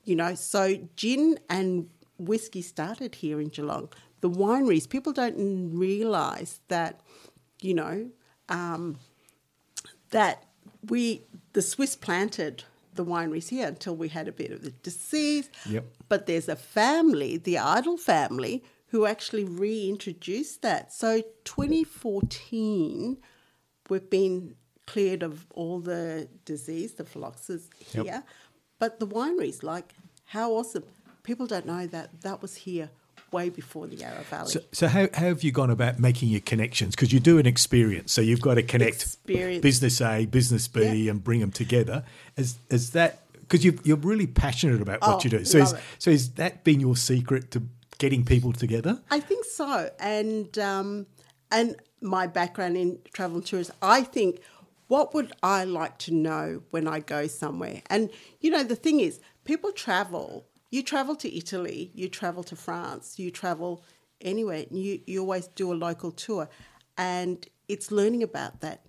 You 0.03 0.15
know, 0.15 0.35
so 0.35 0.77
gin 0.95 1.39
and 1.49 1.89
whiskey 2.19 2.61
started 2.61 3.15
here 3.15 3.41
in 3.41 3.47
Geelong. 3.47 3.89
The 4.19 4.29
wineries, 4.29 4.87
people 4.87 5.11
don't 5.11 5.71
realise 5.75 6.59
that, 6.67 6.99
you 7.61 7.73
know, 7.73 8.11
um, 8.47 8.99
that 10.11 10.45
we, 10.87 11.23
the 11.53 11.63
Swiss 11.63 11.95
planted 11.95 12.63
the 12.93 13.03
wineries 13.03 13.49
here 13.49 13.69
until 13.69 13.95
we 13.95 14.09
had 14.09 14.27
a 14.27 14.31
bit 14.31 14.51
of 14.51 14.61
the 14.61 14.69
disease. 14.69 15.49
Yep. 15.67 15.85
But 16.09 16.27
there's 16.27 16.47
a 16.47 16.55
family, 16.55 17.37
the 17.37 17.57
Idyll 17.57 17.97
family, 17.97 18.63
who 18.91 19.05
actually 19.05 19.43
reintroduced 19.45 20.61
that. 20.61 20.91
So 20.93 21.21
2014, 21.45 23.17
we've 23.89 24.09
been 24.09 24.55
cleared 24.87 25.23
of 25.23 25.45
all 25.53 25.79
the 25.79 26.27
disease, 26.45 26.93
the 26.93 27.03
phylloxera 27.03 27.59
Yep. 27.93 28.05
here. 28.05 28.23
But 28.79 28.99
the 28.99 29.07
wineries, 29.07 29.63
like, 29.63 29.93
how 30.25 30.51
awesome. 30.53 30.83
People 31.23 31.45
don't 31.47 31.65
know 31.65 31.87
that 31.87 32.21
that 32.21 32.41
was 32.41 32.55
here 32.55 32.89
way 33.31 33.49
before 33.49 33.87
the 33.87 33.95
Yarra 33.95 34.23
Valley. 34.23 34.49
So, 34.51 34.59
so 34.73 34.87
how, 34.87 35.07
how 35.13 35.27
have 35.27 35.43
you 35.43 35.51
gone 35.53 35.69
about 35.69 35.99
making 35.99 36.29
your 36.29 36.41
connections? 36.41 36.95
Because 36.95 37.13
you 37.13 37.19
do 37.21 37.37
an 37.37 37.45
experience, 37.45 38.11
so 38.11 38.19
you've 38.21 38.41
got 38.41 38.55
to 38.55 38.63
connect 38.63 38.95
Experience. 39.03 39.61
business 39.61 40.01
A, 40.01 40.25
business 40.25 40.67
B, 40.67 40.81
Yeah. 40.81 41.11
and 41.11 41.23
bring 41.23 41.39
them 41.39 41.51
together. 41.51 42.03
Is 42.35 42.57
is 42.69 42.91
that 42.91 43.19
because 43.39 43.63
you 43.63 43.79
you're 43.83 43.97
really 43.97 44.27
passionate 44.27 44.81
about 44.81 44.99
what 45.01 45.17
Oh, 45.17 45.19
you 45.23 45.29
do? 45.29 45.45
So 45.45 45.59
is, 45.59 45.73
so 45.99 46.11
is 46.11 46.31
that 46.31 46.63
been 46.65 46.79
your 46.81 46.97
secret 46.97 47.51
to 47.51 47.63
getting 48.01 48.25
people 48.25 48.51
together? 48.51 48.99
I 49.11 49.19
think 49.19 49.45
so, 49.45 49.89
and 49.99 50.57
um, 50.57 51.05
and 51.51 51.75
my 52.01 52.25
background 52.25 52.75
in 52.75 52.99
travel 53.13 53.37
and 53.37 53.45
tourism, 53.45 53.75
I 53.81 54.01
think 54.01 54.41
what 54.87 55.13
would 55.13 55.31
I 55.43 55.63
like 55.63 55.99
to 55.99 56.11
know 56.11 56.63
when 56.71 56.87
I 56.87 56.99
go 56.99 57.27
somewhere? 57.27 57.81
And 57.89 58.09
you 58.41 58.49
know, 58.49 58.63
the 58.63 58.75
thing 58.75 58.99
is, 58.99 59.21
people 59.45 59.71
travel. 59.71 60.47
You 60.71 60.81
travel 60.81 61.15
to 61.17 61.37
Italy, 61.37 61.91
you 61.93 62.09
travel 62.09 62.43
to 62.43 62.55
France, 62.55 63.19
you 63.19 63.29
travel 63.29 63.83
anywhere. 64.19 64.65
And 64.69 64.77
you 64.83 64.99
you 65.05 65.21
always 65.21 65.47
do 65.47 65.71
a 65.71 65.75
local 65.87 66.11
tour, 66.11 66.49
and 66.97 67.47
it's 67.67 67.91
learning 67.91 68.23
about 68.23 68.61
that. 68.61 68.81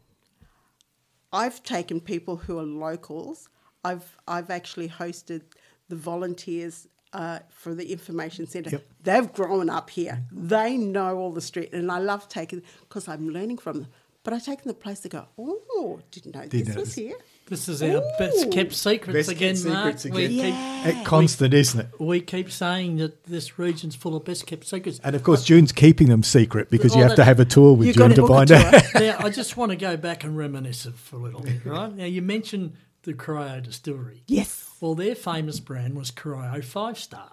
I've 1.32 1.62
taken 1.62 2.00
people 2.00 2.36
who 2.36 2.58
are 2.58 2.70
locals. 2.88 3.50
I've 3.84 4.16
I've 4.26 4.50
actually 4.50 4.88
hosted 4.88 5.42
the 5.90 5.96
volunteers 5.96 6.88
uh, 7.12 7.40
for 7.50 7.74
the 7.74 7.90
information 7.92 8.46
centre. 8.46 8.70
Yep. 8.70 8.86
They've 9.02 9.32
grown 9.32 9.68
up 9.70 9.90
here. 9.90 10.22
They 10.32 10.76
know 10.76 11.18
all 11.18 11.32
the 11.32 11.40
street, 11.40 11.72
and 11.72 11.90
I 11.90 11.98
love 11.98 12.28
taking 12.28 12.62
because 12.80 13.08
I'm 13.08 13.28
learning 13.28 13.58
from 13.58 13.82
them. 13.82 13.86
But 14.24 14.34
I 14.34 14.38
take 14.38 14.62
them 14.62 14.68
the 14.68 14.74
place 14.74 15.00
to 15.00 15.08
go. 15.08 15.26
Oh, 15.36 16.00
didn't 16.12 16.34
know 16.34 16.42
Didn't 16.42 16.66
this 16.66 16.74
know 16.74 16.80
was 16.80 16.88
this." 16.90 16.94
here. 16.94 17.16
This 17.48 17.68
is 17.68 17.82
our 17.82 18.00
best 18.20 18.50
kept 18.52 18.72
secrets 18.72 19.12
Best 19.26 19.30
again, 19.30 19.56
kept 19.56 19.66
Mark. 19.66 19.98
secrets 19.98 20.16
We, 20.16 20.24
again. 20.26 20.38
keep, 20.84 20.94
Yeah. 20.94 21.00
Uh, 21.00 21.04
constant, 21.04 21.52
isn't 21.52 21.80
it? 21.80 21.88
we 22.00 22.20
keep 22.20 22.50
saying 22.52 22.96
that 22.98 23.24
this 23.24 23.58
region's 23.58 23.96
full 23.96 24.14
of 24.16 24.24
best 24.24 24.46
kept 24.46 24.64
secrets. 24.64 25.00
And 25.02 25.16
of 25.16 25.24
course, 25.24 25.44
June's 25.44 25.72
keeping 25.72 26.08
them 26.08 26.22
secret 26.22 26.70
because 26.70 26.94
you 26.94 27.00
Well, 27.00 27.08
have 27.08 27.16
to 27.16 27.24
have 27.24 27.40
a 27.40 27.44
tour 27.44 27.74
with 27.74 27.88
You've 27.88 27.96
June 27.96 28.14
to 28.14 28.26
find 28.28 28.50
out. 28.52 28.82
now, 28.94 29.16
I 29.18 29.28
just 29.28 29.56
want 29.56 29.70
to 29.70 29.76
go 29.76 29.96
back 29.96 30.22
and 30.22 30.36
reminisce 30.36 30.86
for 30.94 31.16
a 31.16 31.18
little 31.18 31.40
bit, 31.40 31.66
right? 31.66 31.92
Now, 31.94 32.04
you 32.04 32.22
mentioned 32.22 32.74
the 33.02 33.14
Corio 33.14 33.60
Distillery. 33.60 34.22
Yes. 34.26 34.70
Well, 34.80 34.94
their 34.94 35.14
famous 35.14 35.60
brand 35.60 35.96
was 35.96 36.10
Corio 36.10 36.60
Five 36.62 36.98
Star, 36.98 37.30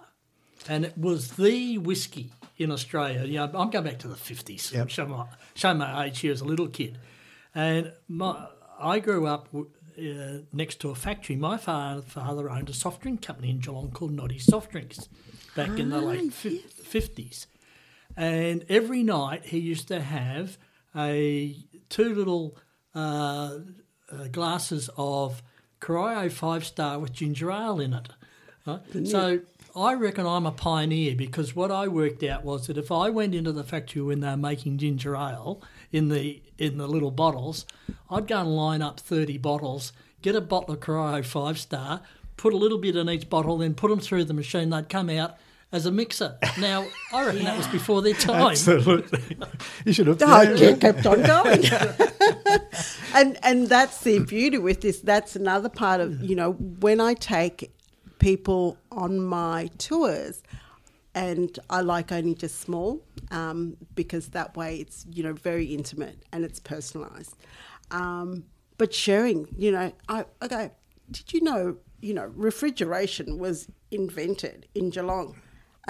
and 0.68 0.84
it 0.84 0.96
was 0.96 1.32
the 1.32 1.78
whiskey 1.78 2.30
in 2.56 2.70
Australia. 2.70 3.24
You 3.24 3.38
know, 3.38 3.50
I'm 3.54 3.70
going 3.70 3.84
back 3.84 3.98
to 4.00 4.08
the 4.08 4.14
50s. 4.14 4.72
Yep. 4.72 4.90
Show, 4.90 5.06
my, 5.06 5.26
show 5.54 5.74
my 5.74 6.06
age 6.06 6.20
here 6.20 6.32
as 6.32 6.40
a 6.40 6.44
little 6.44 6.68
kid. 6.68 6.98
And 7.54 7.92
my, 8.06 8.46
I 8.78 8.98
grew 9.00 9.26
up 9.26 9.48
uh, 9.54 10.38
next 10.52 10.80
to 10.80 10.90
a 10.90 10.94
factory. 10.94 11.36
My 11.36 11.56
father, 11.56 12.02
father 12.02 12.50
owned 12.50 12.68
a 12.68 12.74
soft 12.74 13.02
drink 13.02 13.22
company 13.22 13.50
in 13.50 13.60
Geelong 13.60 13.90
called 13.90 14.12
Noddy 14.12 14.38
Soft 14.38 14.72
Drinks 14.72 15.08
back 15.56 15.78
in 15.78 15.90
the 15.90 16.00
late 16.00 16.32
fif- 16.32 16.84
50s. 16.84 17.46
And 18.16 18.64
every 18.68 19.02
night 19.02 19.46
he 19.46 19.58
used 19.58 19.88
to 19.88 20.00
have 20.00 20.58
a 20.94 21.56
two 21.88 22.14
little 22.14 22.56
uh, 22.94 23.58
uh, 24.10 24.24
glasses 24.30 24.90
of 24.96 25.42
Corio 25.80 26.28
Five 26.28 26.64
Star 26.64 26.98
with 26.98 27.12
ginger 27.12 27.50
ale 27.50 27.80
in 27.80 27.94
it. 27.94 28.08
Right? 28.66 28.80
So 29.08 29.40
I 29.74 29.94
reckon 29.94 30.26
I'm 30.26 30.46
a 30.46 30.52
pioneer 30.52 31.14
because 31.14 31.56
what 31.56 31.70
I 31.70 31.88
worked 31.88 32.22
out 32.22 32.44
was 32.44 32.66
that 32.66 32.76
if 32.76 32.92
I 32.92 33.08
went 33.08 33.34
into 33.34 33.52
the 33.52 33.64
factory 33.64 34.02
when 34.02 34.20
they're 34.20 34.36
making 34.36 34.78
ginger 34.78 35.16
ale 35.16 35.62
in 35.92 36.08
the 36.08 36.42
in 36.58 36.78
the 36.78 36.86
little 36.86 37.10
bottles, 37.10 37.66
I'd 38.10 38.26
go 38.26 38.40
and 38.40 38.56
line 38.56 38.82
up 38.82 39.00
thirty 39.00 39.38
bottles, 39.38 39.92
get 40.22 40.36
a 40.36 40.40
bottle 40.40 40.74
of 40.74 40.80
Corio 40.80 41.22
Five 41.22 41.58
Star, 41.58 42.02
put 42.36 42.52
a 42.52 42.56
little 42.56 42.78
bit 42.78 42.96
in 42.96 43.08
each 43.08 43.28
bottle, 43.30 43.58
then 43.58 43.74
put 43.74 43.88
them 43.88 44.00
through 44.00 44.24
the 44.24 44.34
machine. 44.34 44.70
They'd 44.70 44.88
come 44.88 45.10
out 45.10 45.36
as 45.72 45.86
a 45.86 45.90
mixer. 45.90 46.36
Now 46.58 46.86
I 47.12 47.26
reckon 47.26 47.44
that 47.44 47.56
was 47.56 47.68
before 47.68 48.02
their 48.02 48.14
time. 48.14 48.50
Absolutely. 48.50 49.36
You 49.84 49.92
should 49.92 50.06
have. 50.08 50.22
Oh, 50.22 50.42
yeah, 50.42 50.76
kept 50.76 51.06
on 51.06 51.22
going. 51.22 51.64
and 53.14 53.38
and 53.42 53.68
that's 53.68 54.02
the 54.02 54.20
beauty 54.20 54.58
with 54.58 54.80
this. 54.80 55.00
That's 55.00 55.36
another 55.36 55.68
part 55.68 56.00
of 56.00 56.22
you 56.22 56.34
know 56.34 56.52
when 56.52 57.00
I 57.00 57.14
take 57.14 57.72
people 58.18 58.76
on 58.90 59.20
my 59.20 59.70
tours, 59.78 60.42
and 61.14 61.58
I 61.68 61.80
like 61.80 62.12
only 62.12 62.34
just 62.34 62.60
small 62.60 63.02
um, 63.30 63.76
because 63.94 64.28
that 64.28 64.56
way 64.56 64.76
it's 64.76 65.06
you 65.10 65.22
know 65.22 65.32
very 65.32 65.66
intimate 65.66 66.22
and 66.32 66.44
it's 66.44 66.60
personalised. 66.60 67.34
Um, 67.90 68.44
but 68.78 68.94
sharing, 68.94 69.48
you 69.56 69.72
know, 69.72 69.92
I, 70.08 70.24
I 70.40 70.48
go. 70.48 70.70
Did 71.10 71.32
you 71.32 71.42
know? 71.42 71.76
You 72.02 72.14
know, 72.14 72.32
refrigeration 72.34 73.36
was 73.36 73.68
invented 73.90 74.66
in 74.74 74.88
Geelong, 74.88 75.36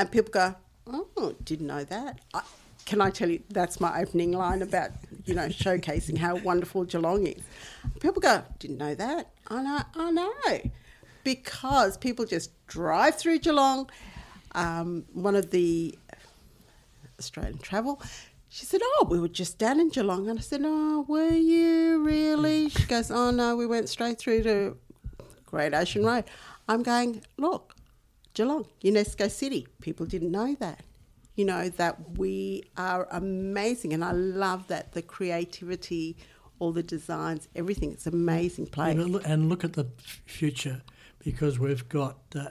and 0.00 0.11
people 0.11 0.30
go, 0.30 0.54
"Oh, 0.87 1.37
didn't 1.45 1.66
know 1.66 1.85
that." 1.85 2.21
I, 2.33 2.42
can 2.87 3.02
I 3.02 3.11
tell 3.11 3.28
you 3.28 3.42
that's 3.50 3.80
my 3.80 4.00
opening 4.00 4.33
line 4.33 4.62
about 4.62 4.90
you 5.26 5.35
know 5.35 5.49
showcasing 5.49 6.16
how 6.16 6.37
wonderful 6.37 6.85
Geelong 6.85 7.26
is? 7.26 7.42
People 8.00 8.23
go, 8.23 8.42
"Didn't 8.59 8.78
know 8.78 8.95
that." 8.95 9.30
I 9.49 9.62
know, 9.62 9.80
I 9.95 10.11
know, 10.11 10.71
because 11.23 11.99
people 11.99 12.25
just 12.25 12.50
drive 12.66 13.16
through 13.16 13.40
Geelong. 13.40 13.90
Um, 14.52 15.04
one 15.12 15.37
of 15.37 15.50
the 15.50 15.99
Australian 17.19 17.59
Travel. 17.59 18.00
She 18.49 18.64
said, 18.64 18.80
"Oh, 18.83 19.07
we 19.09 19.21
were 19.21 19.28
just 19.28 19.59
down 19.59 19.80
in 19.80 19.90
Geelong," 19.90 20.30
and 20.30 20.38
I 20.38 20.42
said, 20.42 20.62
"Oh, 20.64 21.04
were 21.07 21.28
you 21.28 22.02
really?" 22.02 22.71
She 22.71 22.85
goes, 22.87 23.11
"Oh 23.11 23.30
no, 23.30 23.54
we 23.54 23.66
went 23.66 23.90
straight 23.90 24.19
through 24.19 24.45
to 24.45 24.78
Great 25.45 25.75
Ocean 25.75 26.07
Road." 26.07 26.25
I'm 26.69 26.83
going, 26.83 27.23
"Look, 27.37 27.75
Geelong, 28.34 28.66
UNESCO 28.82 29.30
City. 29.30 29.66
People 29.80 30.06
didn't 30.06 30.30
know 30.30 30.54
that. 30.60 30.82
You 31.37 31.44
know 31.44 31.68
that 31.70 32.18
we 32.18 32.64
are 32.76 33.08
amazing, 33.10 33.92
and 33.92 34.04
I 34.04 34.12
love 34.12 34.68
that 34.68 34.92
the 34.92 35.02
creativity, 35.02 36.16
all 36.58 36.72
the 36.72 36.82
designs, 36.82 37.49
everything. 37.54 37.92
It's 37.92 38.06
an 38.06 38.14
amazing 38.14 38.66
place. 38.66 38.96
You 38.96 39.08
know, 39.08 39.20
and 39.25 39.49
look 39.49 39.64
at 39.64 39.72
the 39.72 39.87
future 40.26 40.82
because 41.25 41.58
we've 41.58 41.88
got 41.88 42.18
uh, 42.34 42.49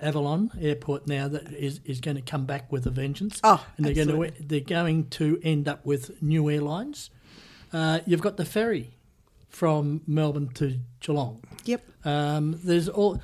Avalon 0.00 0.50
Airport 0.60 1.06
now 1.06 1.28
that 1.28 1.52
is, 1.52 1.80
is 1.84 2.00
going 2.00 2.16
to 2.16 2.22
come 2.22 2.46
back 2.46 2.70
with 2.72 2.86
a 2.86 2.90
vengeance. 2.90 3.40
Oh, 3.44 3.64
and 3.76 3.84
they're 3.84 3.94
going 3.94 4.08
absolutely. 4.08 4.38
to 4.38 4.42
they're 4.44 4.60
going 4.60 5.08
to 5.10 5.40
end 5.42 5.68
up 5.68 5.84
with 5.84 6.22
new 6.22 6.48
airlines. 6.50 7.10
Uh, 7.72 8.00
you've 8.06 8.22
got 8.22 8.36
the 8.36 8.44
ferry 8.44 8.94
from 9.48 10.02
Melbourne 10.06 10.48
to 10.54 10.78
Geelong. 11.00 11.42
Yep. 11.64 11.82
Um, 12.04 12.58
there's 12.64 12.88
all. 12.88 13.20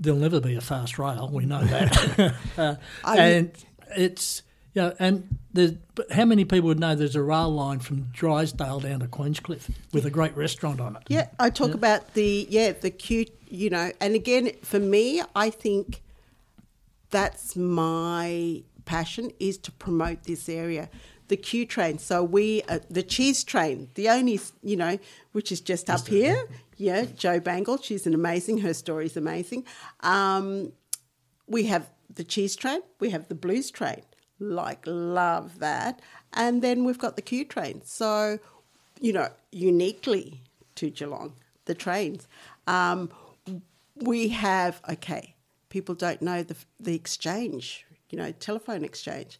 There'll 0.00 0.18
never 0.18 0.40
be 0.40 0.54
a 0.54 0.60
fast 0.60 0.98
rail. 0.98 1.28
We 1.30 1.44
know 1.44 1.62
that. 1.62 2.34
uh, 2.58 2.74
and 3.04 3.52
it's 3.96 4.42
you 4.74 4.82
know, 4.82 4.94
and 4.98 5.38
there's 5.52 5.72
but 5.94 6.12
how 6.12 6.24
many 6.24 6.44
people 6.44 6.68
would 6.68 6.78
know 6.78 6.94
there's 6.94 7.16
a 7.16 7.22
rail 7.22 7.50
line 7.50 7.80
from 7.80 8.02
Drysdale 8.12 8.80
down 8.80 9.00
to 9.00 9.06
Queenscliff 9.06 9.68
with 9.92 10.06
a 10.06 10.10
great 10.10 10.36
restaurant 10.36 10.80
on 10.80 10.96
it? 10.96 11.02
Yeah, 11.08 11.28
I 11.38 11.50
talk 11.50 11.74
about 11.74 12.14
the 12.14 12.46
yeah 12.48 12.72
the 12.72 12.90
cute, 12.90 13.30
you 13.48 13.68
know, 13.68 13.90
and 14.00 14.14
again 14.14 14.52
for 14.62 14.78
me, 14.78 15.22
I 15.34 15.50
think 15.50 16.02
that's 17.10 17.56
my 17.56 18.62
passion 18.84 19.32
is 19.40 19.58
to 19.58 19.72
promote 19.72 20.24
this 20.24 20.48
area. 20.48 20.88
The 21.30 21.36
Q 21.36 21.64
train. 21.74 21.98
So 21.98 22.16
we 22.36 22.62
uh, 22.68 22.80
the 22.98 23.04
cheese 23.14 23.40
train, 23.52 23.88
the 23.94 24.08
only 24.16 24.36
you 24.70 24.76
know, 24.82 24.98
which 25.30 25.50
is 25.54 25.60
just 25.60 25.88
up 25.88 26.06
here. 26.08 26.38
Yeah, 26.76 27.04
Joe 27.24 27.38
Bangle. 27.40 27.78
She's 27.86 28.04
an 28.06 28.14
amazing. 28.14 28.58
Her 28.58 28.74
story 28.74 29.06
is 29.06 29.16
amazing. 29.16 29.64
Um, 30.00 30.72
we 31.46 31.62
have 31.72 31.84
the 32.14 32.24
cheese 32.24 32.56
train, 32.56 32.80
we 32.98 33.10
have 33.10 33.28
the 33.28 33.34
blues 33.34 33.70
train, 33.70 34.02
like 34.38 34.82
love 34.86 35.58
that, 35.60 36.00
and 36.32 36.62
then 36.62 36.84
we've 36.84 36.98
got 36.98 37.14
the 37.16 37.22
Q 37.22 37.44
train. 37.44 37.82
So, 37.84 38.38
you 39.00 39.12
know, 39.12 39.28
uniquely 39.52 40.40
to 40.76 40.90
Geelong, 40.90 41.34
the 41.66 41.74
trains. 41.74 42.26
Um, 42.66 43.10
we 43.96 44.28
have 44.28 44.80
okay. 44.88 45.34
People 45.68 45.94
don't 45.94 46.22
know 46.22 46.42
the 46.42 46.56
the 46.80 46.94
exchange, 46.94 47.86
you 48.10 48.18
know, 48.18 48.32
telephone 48.32 48.84
exchange. 48.84 49.38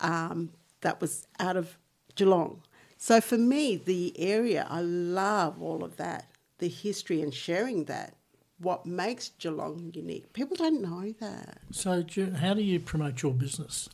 Um, 0.00 0.50
that 0.82 1.00
was 1.00 1.26
out 1.40 1.56
of 1.56 1.78
Geelong. 2.14 2.62
So 2.98 3.20
for 3.20 3.38
me, 3.38 3.76
the 3.76 4.14
area, 4.18 4.66
I 4.70 4.80
love 4.82 5.60
all 5.60 5.82
of 5.82 5.96
that, 5.96 6.26
the 6.58 6.68
history 6.68 7.20
and 7.22 7.34
sharing 7.34 7.84
that. 7.86 8.14
What 8.58 8.86
makes 8.86 9.30
Geelong 9.40 9.90
unique? 9.92 10.32
People 10.34 10.56
don't 10.56 10.80
know 10.80 11.12
that. 11.18 11.58
So, 11.72 12.02
Ju- 12.02 12.30
how 12.30 12.54
do 12.54 12.62
you 12.62 12.78
promote 12.78 13.20
your 13.20 13.32
business? 13.32 13.88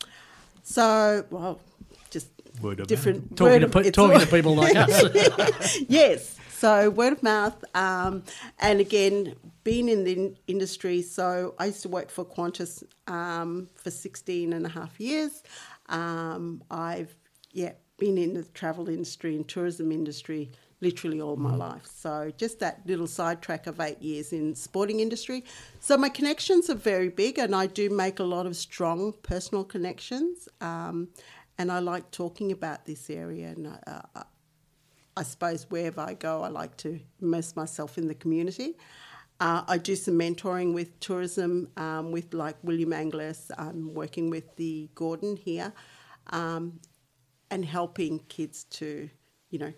So, 0.61 1.25
well, 1.31 1.59
just 2.11 2.27
Word 2.61 2.79
of 2.79 2.85
different 2.87 3.35
Talking, 3.35 3.51
word 3.53 3.59
to, 3.61 3.65
of- 3.79 3.83
pe- 3.85 3.89
talking 3.91 4.19
to 4.19 4.27
people 4.27 4.55
like 4.55 4.75
us. 4.75 5.79
yes. 5.89 6.35
So 6.59 6.89
word 6.89 7.13
of 7.13 7.23
mouth, 7.23 7.63
um, 7.73 8.23
and 8.59 8.81
again, 8.81 9.35
being 9.63 9.87
in 9.87 10.03
the 10.03 10.11
in- 10.11 10.37
industry. 10.47 11.01
So 11.01 11.55
I 11.57 11.67
used 11.67 11.83
to 11.83 11.87
work 11.87 12.09
for 12.09 12.25
Qantas 12.25 12.83
um, 13.07 13.69
for 13.75 13.89
16 13.89 14.51
and 14.51 14.65
a 14.65 14.69
half 14.69 14.99
years. 14.99 15.41
Um, 15.87 16.61
I've 16.69 17.15
yeah 17.53 17.71
been 17.97 18.17
in 18.17 18.33
the 18.33 18.43
travel 18.43 18.89
industry 18.89 19.37
and 19.37 19.47
tourism 19.47 19.89
industry 19.93 20.51
literally 20.81 21.21
all 21.21 21.37
my 21.37 21.55
life. 21.55 21.85
So 21.85 22.29
just 22.35 22.59
that 22.59 22.81
little 22.85 23.07
sidetrack 23.07 23.65
of 23.65 23.79
eight 23.79 24.01
years 24.01 24.33
in 24.33 24.53
sporting 24.53 24.99
industry. 24.99 25.45
So 25.79 25.95
my 25.95 26.09
connections 26.09 26.69
are 26.69 26.75
very 26.75 27.09
big, 27.09 27.39
and 27.39 27.55
I 27.55 27.67
do 27.67 27.89
make 27.89 28.19
a 28.19 28.23
lot 28.23 28.45
of 28.45 28.57
strong 28.57 29.13
personal 29.23 29.63
connections. 29.63 30.49
Um, 30.59 31.07
and 31.57 31.71
I 31.71 31.79
like 31.79 32.11
talking 32.11 32.51
about 32.51 32.85
this 32.85 33.09
area, 33.09 33.47
and 33.47 33.67
uh, 33.67 34.01
I 34.13 34.23
suppose 35.23 35.65
wherever 35.69 36.01
I 36.01 36.13
go, 36.13 36.43
I 36.43 36.47
like 36.49 36.77
to 36.77 36.99
immerse 37.21 37.55
myself 37.55 37.97
in 37.97 38.07
the 38.07 38.15
community. 38.15 38.75
Uh, 39.39 39.63
I 39.67 39.77
do 39.77 39.95
some 39.95 40.15
mentoring 40.15 40.73
with 40.73 40.99
tourism 40.99 41.69
um, 41.77 42.11
with 42.11 42.33
like 42.33 42.57
William 42.63 42.89
Angliss. 42.91 43.49
I'm 43.57 43.93
working 43.93 44.29
with 44.29 44.55
the 44.57 44.89
Gordon 44.95 45.37
here 45.37 45.71
um, 46.31 46.79
and 47.49 47.63
helping 47.63 48.19
kids 48.27 48.65
to, 48.65 49.09
you 49.49 49.59
know, 49.59 49.73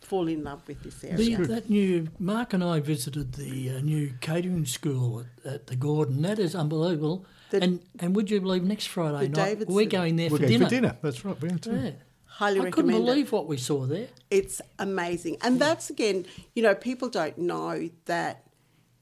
fall 0.00 0.26
in 0.28 0.42
love 0.42 0.66
with 0.66 0.82
this 0.82 0.98
The, 1.00 1.10
area. 1.10 1.36
that 1.46 1.70
new 1.70 2.08
Mark 2.18 2.54
and 2.54 2.64
I 2.64 2.80
visited 2.80 3.34
the 3.34 3.70
uh, 3.76 3.80
new 3.80 4.14
catering 4.20 4.64
school 4.66 5.24
at, 5.44 5.52
at 5.52 5.66
the 5.68 5.76
Gordon. 5.76 6.22
That 6.22 6.38
is 6.38 6.54
unbelievable. 6.54 7.24
The- 7.50 7.62
and 7.62 7.80
and 8.00 8.16
would 8.16 8.30
you 8.30 8.40
believe 8.40 8.64
next 8.64 8.86
Friday 8.86 9.28
night 9.28 9.34
Davidson. 9.34 9.74
we're 9.74 9.86
going 9.86 10.16
there 10.16 10.30
We're 10.30 10.38
for 10.38 10.42
going 10.44 10.52
dinner. 10.52 10.64
for 10.64 10.70
dinner. 10.70 10.96
That's 11.02 11.22
right. 11.24 11.40
We're 11.40 11.48
going 11.48 11.58
to. 11.60 11.74
Yeah. 11.74 11.90
Highly 12.36 12.60
I 12.60 12.70
couldn't 12.70 12.90
recommend 12.90 13.04
it. 13.04 13.06
believe 13.06 13.32
what 13.32 13.46
we 13.46 13.58
saw 13.58 13.84
there. 13.86 14.08
It's 14.30 14.62
amazing. 14.78 15.36
And 15.42 15.60
that's 15.60 15.90
again, 15.90 16.24
you 16.54 16.62
know, 16.62 16.74
people 16.74 17.08
don't 17.10 17.36
know 17.36 17.90
that, 18.06 18.46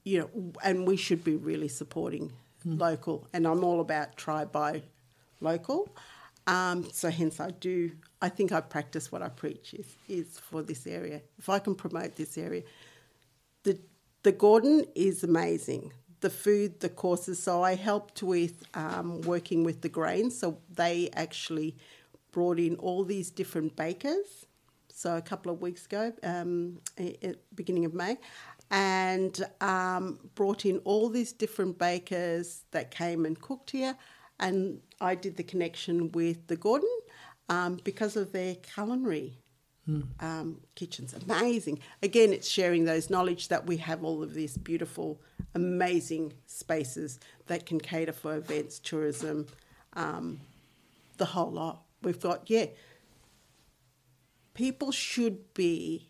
you 0.03 0.19
know, 0.19 0.53
and 0.63 0.85
we 0.85 0.97
should 0.97 1.23
be 1.23 1.35
really 1.35 1.69
supporting 1.69 2.33
local. 2.65 3.27
And 3.31 3.47
I'm 3.47 3.63
all 3.63 3.79
about 3.79 4.17
try 4.17 4.43
by 4.43 4.83
local. 5.39 5.89
Um, 6.45 6.89
so 6.91 7.09
hence 7.09 7.39
I 7.39 7.51
do, 7.51 7.91
I 8.21 8.27
think 8.27 8.51
I 8.51 8.59
practice 8.59 9.11
what 9.11 9.21
I 9.21 9.29
preach 9.29 9.73
is, 9.75 9.87
is 10.09 10.39
for 10.39 10.61
this 10.61 10.85
area. 10.85 11.21
If 11.37 11.47
I 11.47 11.59
can 11.59 11.73
promote 11.73 12.15
this 12.15 12.37
area, 12.37 12.63
the, 13.63 13.79
the 14.23 14.33
Gordon 14.33 14.85
is 14.93 15.23
amazing. 15.23 15.93
The 16.19 16.29
food, 16.29 16.81
the 16.81 16.89
courses. 16.89 17.41
So 17.41 17.63
I 17.63 17.75
helped 17.75 18.21
with 18.21 18.63
um, 18.73 19.21
working 19.21 19.63
with 19.63 19.81
the 19.81 19.89
grains. 19.89 20.37
So 20.37 20.57
they 20.69 21.09
actually 21.13 21.77
brought 22.31 22.59
in 22.59 22.75
all 22.75 23.03
these 23.03 23.29
different 23.29 23.75
bakers. 23.75 24.45
So 24.93 25.17
a 25.17 25.21
couple 25.21 25.51
of 25.51 25.61
weeks 25.61 25.85
ago, 25.85 26.13
um, 26.23 26.79
at 26.97 27.37
beginning 27.55 27.85
of 27.85 27.93
May, 27.93 28.17
and 28.69 29.43
um, 29.59 30.19
brought 30.35 30.65
in 30.65 30.77
all 30.79 31.09
these 31.09 31.33
different 31.33 31.77
bakers 31.77 32.61
that 32.71 32.91
came 32.91 33.25
and 33.25 33.39
cooked 33.39 33.71
here. 33.71 33.95
And 34.39 34.79
I 34.99 35.15
did 35.15 35.37
the 35.37 35.43
connection 35.43 36.11
with 36.11 36.47
the 36.47 36.55
Gordon 36.55 36.89
um, 37.49 37.79
because 37.83 38.15
of 38.15 38.31
their 38.31 38.55
culinary 38.55 39.37
um, 40.19 40.61
kitchens. 40.75 41.13
Amazing. 41.13 41.79
Again, 42.01 42.31
it's 42.31 42.47
sharing 42.47 42.85
those 42.85 43.09
knowledge 43.09 43.49
that 43.49 43.65
we 43.65 43.77
have 43.77 44.03
all 44.03 44.23
of 44.23 44.33
these 44.33 44.57
beautiful, 44.57 45.19
amazing 45.53 46.33
spaces 46.45 47.19
that 47.47 47.65
can 47.65 47.79
cater 47.79 48.13
for 48.13 48.35
events, 48.35 48.79
tourism, 48.79 49.47
um, 49.93 50.39
the 51.17 51.25
whole 51.25 51.51
lot. 51.51 51.81
We've 52.01 52.19
got, 52.19 52.49
yeah, 52.49 52.67
people 54.53 54.91
should 54.91 55.53
be 55.53 56.09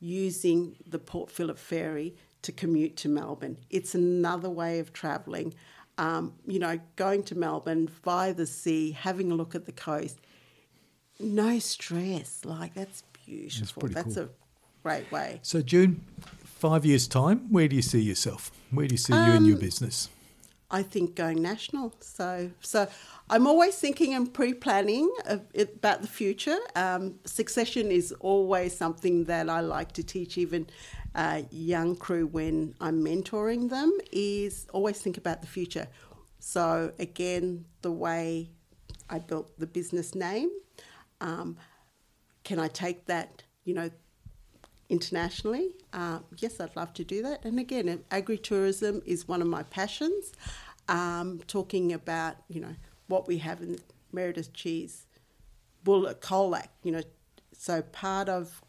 using 0.00 0.76
the 0.86 0.98
Port 0.98 1.30
Phillip 1.30 1.58
ferry 1.58 2.16
to 2.42 2.52
commute 2.52 2.96
to 2.98 3.08
Melbourne. 3.08 3.58
It's 3.68 3.94
another 3.94 4.48
way 4.50 4.78
of 4.78 4.92
travelling. 4.92 5.54
Um, 5.98 6.34
you 6.46 6.58
know, 6.58 6.80
going 6.96 7.22
to 7.24 7.34
Melbourne 7.36 7.88
via 8.02 8.32
the 8.32 8.46
sea, 8.46 8.92
having 8.92 9.30
a 9.30 9.34
look 9.34 9.54
at 9.54 9.66
the 9.66 9.72
coast, 9.72 10.18
no 11.18 11.58
stress. 11.58 12.42
Like 12.44 12.72
that's 12.72 13.02
beautiful. 13.26 13.80
pretty 13.80 13.94
That's 13.94 14.14
cool. 14.14 14.24
a 14.24 14.28
great 14.82 15.12
way. 15.12 15.40
So, 15.42 15.60
June, 15.60 16.02
five 16.42 16.86
years' 16.86 17.06
time, 17.06 17.50
where 17.52 17.68
do 17.68 17.76
you 17.76 17.82
see 17.82 18.00
yourself? 18.00 18.50
Where 18.70 18.86
do 18.86 18.94
you 18.94 18.98
see 18.98 19.12
you 19.12 19.18
in 19.18 19.36
Um, 19.38 19.44
your 19.44 19.58
business? 19.58 20.08
I 20.70 20.82
think 20.82 21.16
going 21.16 21.42
national. 21.42 21.94
So, 22.00 22.50
so 22.60 22.86
I'm 23.28 23.46
always 23.46 23.76
thinking 23.76 24.14
and 24.14 24.32
pre-planning 24.32 25.10
about 25.26 26.02
the 26.02 26.08
future. 26.08 26.58
Um, 26.76 27.16
succession 27.24 27.90
is 27.90 28.12
always 28.20 28.76
something 28.76 29.24
that 29.24 29.48
I 29.50 29.60
like 29.60 29.92
to 29.92 30.02
teach, 30.02 30.38
even 30.38 30.68
uh, 31.14 31.42
young 31.50 31.96
crew 31.96 32.26
when 32.26 32.74
I'm 32.80 33.02
mentoring 33.02 33.68
them. 33.68 33.92
Is 34.12 34.66
always 34.72 35.00
think 35.00 35.18
about 35.18 35.40
the 35.40 35.48
future. 35.48 35.88
So 36.38 36.92
again, 36.98 37.64
the 37.82 37.92
way 37.92 38.50
I 39.08 39.18
built 39.18 39.58
the 39.58 39.66
business 39.66 40.14
name, 40.14 40.50
um, 41.20 41.56
can 42.44 42.58
I 42.58 42.68
take 42.68 43.06
that? 43.06 43.42
You 43.64 43.74
know, 43.74 43.90
internationally. 44.90 45.70
Uh, 45.92 46.18
yes, 46.38 46.60
I'd 46.60 46.76
love 46.76 46.92
to 46.94 47.04
do 47.04 47.22
that. 47.22 47.44
And 47.44 47.58
again, 47.58 48.04
agritourism 48.10 49.02
is 49.06 49.26
one 49.26 49.40
of 49.40 49.48
my 49.48 49.62
passions. 49.62 50.32
Um, 50.88 51.40
talking 51.46 51.92
about 51.92 52.36
you 52.48 52.60
know 52.60 52.74
what 53.06 53.26
we 53.28 53.38
have 53.38 53.60
in 53.62 53.78
Meredith 54.12 54.52
cheese, 54.52 55.06
Bulla 55.84 56.14
Colac. 56.14 56.68
You 56.82 56.92
know, 56.92 57.02
so 57.56 57.80
part 57.82 58.28
of 58.28 58.60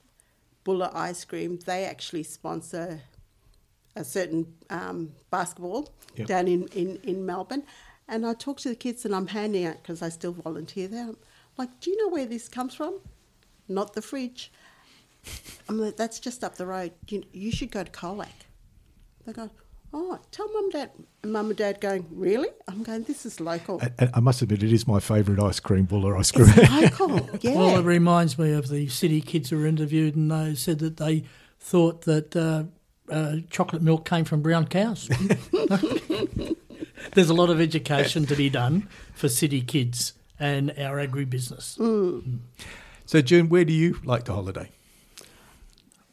Bulla 0.64 0.92
ice 0.94 1.26
cream, 1.26 1.60
they 1.66 1.86
actually 1.86 2.24
sponsor 2.24 3.02
a 3.96 4.04
certain 4.04 4.54
um, 4.70 5.12
basketball 5.32 5.90
Yep. 6.16 6.28
down 6.28 6.48
in, 6.50 6.68
in, 6.76 7.00
in 7.04 7.26
Melbourne. 7.26 7.64
And 8.08 8.26
I 8.26 8.34
talk 8.34 8.60
to 8.62 8.70
the 8.70 8.76
kids 8.76 9.06
and 9.06 9.16
I'm 9.16 9.28
handing 9.28 9.66
out 9.66 9.78
because 9.82 10.02
I 10.02 10.10
still 10.10 10.34
volunteer 10.34 10.90
there. 10.90 11.08
I'm 11.08 11.18
like, 11.58 11.80
do 11.80 11.90
you 11.90 11.98
know 11.98 12.10
where 12.10 12.26
this 12.26 12.50
comes 12.50 12.76
from? 12.76 13.00
Not 13.70 13.94
the 13.94 14.02
fridge. 14.02 14.52
I'm 15.70 15.80
like, 15.80 15.98
that's 15.98 16.20
just 16.20 16.44
up 16.44 16.56
the 16.56 16.66
road. 16.66 16.92
You, 17.08 17.24
you 17.32 17.52
should 17.52 17.72
go 17.72 17.84
to 17.84 17.92
Colac. 17.92 18.28
They 19.26 19.34
go, 19.34 19.50
oh, 19.94 20.20
tell 20.32 20.52
mum, 20.52 20.64
and 20.66 20.74
dad. 20.74 20.92
And 21.24 21.32
mum 21.34 21.48
and 21.48 21.56
dad 21.58 21.80
going, 21.80 22.08
really? 22.12 22.50
I'm 22.68 22.84
going, 22.84 23.04
this 23.04 23.26
is 23.26 23.40
local. 23.40 23.80
And- 23.80 23.94
and 24.00 24.10
I 24.14 24.20
must 24.20 24.42
admit, 24.42 24.64
it 24.64 24.74
is 24.74 24.88
my 24.88 25.00
favourite 25.00 25.42
ice 25.42 25.60
cream, 25.60 25.86
Bulla 25.86 26.18
ice 26.18 26.32
cream. 26.32 26.48
It's 26.50 27.00
local, 27.00 27.30
yeah. 27.42 27.56
Well, 27.56 27.78
it 27.80 27.84
reminds 27.86 28.38
me 28.40 28.52
of 28.54 28.70
the 28.70 28.88
city 28.90 29.22
kids 29.22 29.50
who 29.52 29.60
were 29.60 29.68
interviewed, 29.68 30.16
and 30.16 30.32
they 30.32 30.56
said 30.56 30.80
that 30.80 30.98
they 30.98 31.24
thought 31.60 32.02
that 32.04 32.36
uh, 32.36 32.64
uh, 33.10 33.38
chocolate 33.50 33.82
milk 33.84 34.04
came 34.06 34.26
from 34.26 34.42
brown 34.42 34.66
cows. 34.68 35.08
There's 37.14 37.30
a 37.30 37.34
lot 37.34 37.50
of 37.50 37.60
education 37.60 38.26
to 38.28 38.36
be 38.36 38.50
done 38.50 38.88
for 39.14 39.28
city 39.30 39.62
kids 39.62 40.14
and 40.40 40.72
our 40.78 40.98
agribusiness. 41.06 41.78
so, 43.06 43.22
June, 43.22 43.50
where 43.50 43.66
do 43.66 43.74
you 43.74 44.00
like 44.04 44.24
to 44.26 44.34
holiday? 44.34 44.72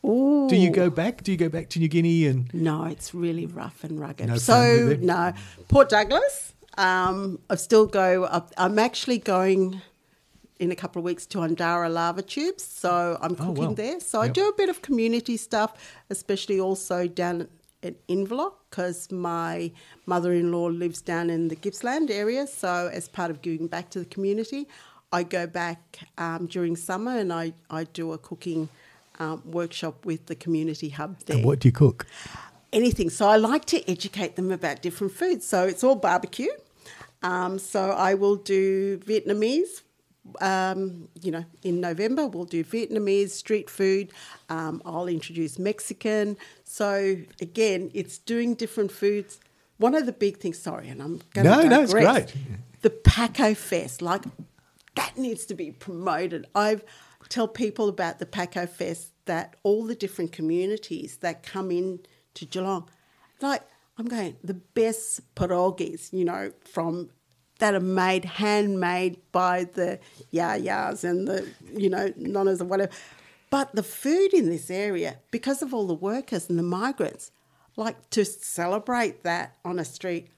Ooh. 0.04 0.46
Do 0.48 0.56
you 0.56 0.70
go 0.70 0.90
back? 0.90 1.22
Do 1.22 1.32
you 1.32 1.38
go 1.38 1.48
back 1.48 1.68
to 1.70 1.78
New 1.78 1.88
Guinea 1.88 2.26
and 2.26 2.52
No, 2.54 2.84
it's 2.84 3.14
really 3.14 3.46
rough 3.46 3.84
and 3.84 3.98
rugged. 4.00 4.28
No 4.28 4.37
so 4.37 4.96
no, 5.00 5.32
Port 5.68 5.88
Douglas. 5.88 6.54
Um, 6.76 7.40
I 7.50 7.56
still 7.56 7.87
go. 7.87 8.24
Up, 8.24 8.52
I'm 8.56 8.78
actually 8.78 9.18
going 9.18 9.80
in 10.61 10.70
a 10.72 10.76
couple 10.76 11.00
of 11.00 11.04
weeks 11.04 11.26
to 11.26 11.40
Undara 11.40 11.88
Lava 11.88 12.22
Tubes, 12.22 12.64
so 12.64 13.18
I'm 13.20 13.32
Oh, 13.32 13.46
cooking 13.46 13.68
wow. 13.68 13.74
there. 13.74 14.00
So 14.00 14.20
I 14.20 14.28
do 14.28 14.48
a 14.48 14.52
bit 14.56 14.68
of 14.68 14.82
community 14.82 15.37
stuff, 15.37 15.74
especially 16.11 16.58
also 16.61 17.06
down 17.06 17.48
at 17.82 17.94
Inverloch 18.08 18.54
because 18.70 19.11
my 19.12 19.70
mother-in-law 20.06 20.66
lives 20.66 21.00
down 21.00 21.30
in 21.30 21.48
the 21.48 21.54
Gippsland 21.56 22.11
area. 22.11 22.46
So 22.46 22.90
as 22.92 23.08
part 23.08 23.30
of 23.30 23.40
giving 23.40 23.68
back 23.68 23.90
to 23.90 24.00
the 24.00 24.04
community, 24.04 24.66
I 25.12 25.22
go 25.22 25.46
back 25.46 26.00
um, 26.18 26.46
during 26.46 26.74
summer 26.76 27.16
and 27.16 27.32
I, 27.32 27.52
I 27.70 27.84
do 27.84 28.12
a 28.12 28.18
cooking 28.18 28.68
um, 29.18 29.42
workshop 29.44 30.04
with 30.07 30.26
the 30.26 30.35
community 30.35 30.90
hub 30.90 31.18
there 31.26 31.37
and 31.37 31.44
what 31.46 31.61
do 31.61 31.68
you 31.68 31.72
cook? 31.72 32.07
anything. 32.72 33.09
So 33.11 33.26
I 33.28 33.37
like 33.37 33.64
to 33.66 33.90
educate 33.90 34.37
them 34.37 34.50
about 34.52 34.83
different 34.83 35.12
foods. 35.14 35.46
So 35.46 35.64
it's 35.64 35.83
all 35.83 35.96
barbecue. 35.96 36.50
Um, 37.22 37.59
so 37.59 37.90
I 37.92 38.14
will 38.14 38.37
do 38.37 38.98
Vietnamese. 38.98 39.83
Um, 40.42 41.09
you 41.22 41.31
know, 41.31 41.44
in 41.62 41.81
November 41.81 42.26
we'll 42.26 42.44
do 42.44 42.62
Vietnamese 42.62 43.31
street 43.31 43.70
food. 43.70 44.12
Um, 44.50 44.83
I'll 44.85 45.09
introduce 45.09 45.59
Mexican. 45.59 46.37
So 46.64 47.16
again, 47.40 47.90
it's 47.94 48.18
doing 48.18 48.54
different 48.54 48.92
foods. 48.92 49.40
One 49.78 49.94
of 49.94 50.04
the 50.04 50.12
big 50.12 50.37
things. 50.38 50.59
Sorry, 50.59 50.88
and 50.88 51.00
I'm 51.00 51.20
going 51.33 51.46
No, 51.46 51.62
to 51.62 51.68
no, 51.68 51.83
it's 51.83 51.92
great. 51.92 52.35
The 52.83 52.90
Pako 52.90 53.57
Fest, 53.57 54.02
like 54.02 54.24
that 54.96 55.16
needs 55.16 55.46
to 55.46 55.54
be 55.54 55.70
promoted. 55.70 56.46
I 56.54 56.81
tell 57.28 57.48
people 57.48 57.88
about 57.88 58.18
the 58.18 58.26
Pako 58.26 58.68
Fest 58.68 59.12
that 59.26 59.56
all 59.62 59.84
the 59.84 59.94
different 59.94 60.32
communities 60.32 61.18
that 61.18 61.42
come 61.42 61.70
in 61.70 62.00
to 62.34 62.44
Geelong, 62.46 62.88
like 63.40 63.62
I'm 63.98 64.06
going 64.06 64.36
the 64.42 64.54
best 64.54 65.34
pierogies, 65.34 66.12
you 66.12 66.24
know, 66.24 66.52
from 66.64 67.10
that 67.58 67.74
are 67.74 67.80
made 67.80 68.24
handmade 68.24 69.18
by 69.32 69.64
the 69.64 69.98
yayas 70.32 71.04
and 71.04 71.26
the 71.26 71.48
you 71.74 71.90
know 71.90 72.08
nonnas 72.10 72.60
or 72.60 72.64
whatever. 72.64 72.92
But 73.50 73.74
the 73.74 73.82
food 73.82 74.34
in 74.34 74.50
this 74.50 74.70
area, 74.70 75.18
because 75.30 75.62
of 75.62 75.72
all 75.72 75.86
the 75.86 75.94
workers 75.94 76.50
and 76.50 76.58
the 76.58 76.62
migrants, 76.62 77.30
like 77.76 78.10
to 78.10 78.24
celebrate 78.24 79.22
that 79.22 79.56
on 79.64 79.78
a 79.78 79.84
street, 79.84 80.28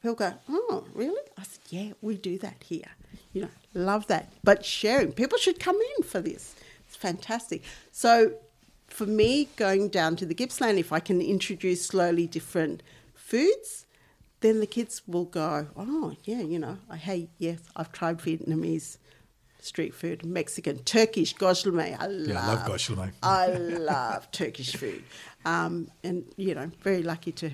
people 0.00 0.14
go, 0.14 0.34
"Oh, 0.48 0.86
really?" 0.94 1.20
I 1.36 1.42
said, 1.42 1.60
"Yeah, 1.68 1.92
we 2.00 2.16
do 2.16 2.38
that 2.38 2.64
here." 2.64 2.92
You 3.34 3.42
know, 3.42 3.48
love 3.74 4.06
that. 4.06 4.32
But 4.42 4.64
sharing, 4.64 5.12
people 5.12 5.36
should 5.36 5.60
come 5.60 5.78
in 5.98 6.04
for 6.04 6.20
this. 6.20 6.54
It's 6.86 6.96
fantastic. 6.96 7.62
So, 7.92 8.34
for 8.86 9.06
me, 9.06 9.48
going 9.56 9.88
down 9.88 10.16
to 10.16 10.26
the 10.26 10.34
Gippsland, 10.34 10.78
if 10.78 10.92
I 10.92 11.00
can 11.00 11.20
introduce 11.20 11.84
slowly 11.84 12.26
different 12.26 12.82
foods, 13.14 13.84
then 14.40 14.60
the 14.60 14.66
kids 14.66 15.02
will 15.06 15.24
go, 15.24 15.66
"Oh, 15.76 16.14
yeah, 16.24 16.40
you 16.40 16.58
know, 16.58 16.78
I 16.88 16.96
hey, 16.96 17.28
yes, 17.38 17.58
I've 17.76 17.92
tried 17.92 18.18
Vietnamese." 18.18 18.98
Street 19.60 19.94
food, 19.94 20.26
Mexican, 20.26 20.80
Turkish, 20.80 21.32
gosh, 21.32 21.66
I 21.66 21.70
love. 21.70 22.28
Yeah, 22.28 22.38
I 22.38 22.46
love 22.48 22.66
gosh, 22.66 22.90
I 23.22 23.46
love 23.46 24.30
Turkish 24.30 24.76
food, 24.76 25.02
um, 25.46 25.88
and 26.02 26.26
you 26.36 26.54
know, 26.54 26.70
very 26.82 27.02
lucky 27.02 27.32
to, 27.32 27.50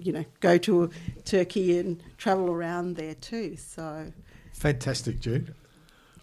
you 0.00 0.12
know, 0.12 0.24
go 0.40 0.58
to 0.58 0.90
Turkey 1.24 1.78
and 1.78 2.02
travel 2.18 2.50
around 2.50 2.96
there 2.96 3.14
too. 3.14 3.56
So, 3.56 4.12
Fantastic, 4.52 5.20
June. 5.20 5.54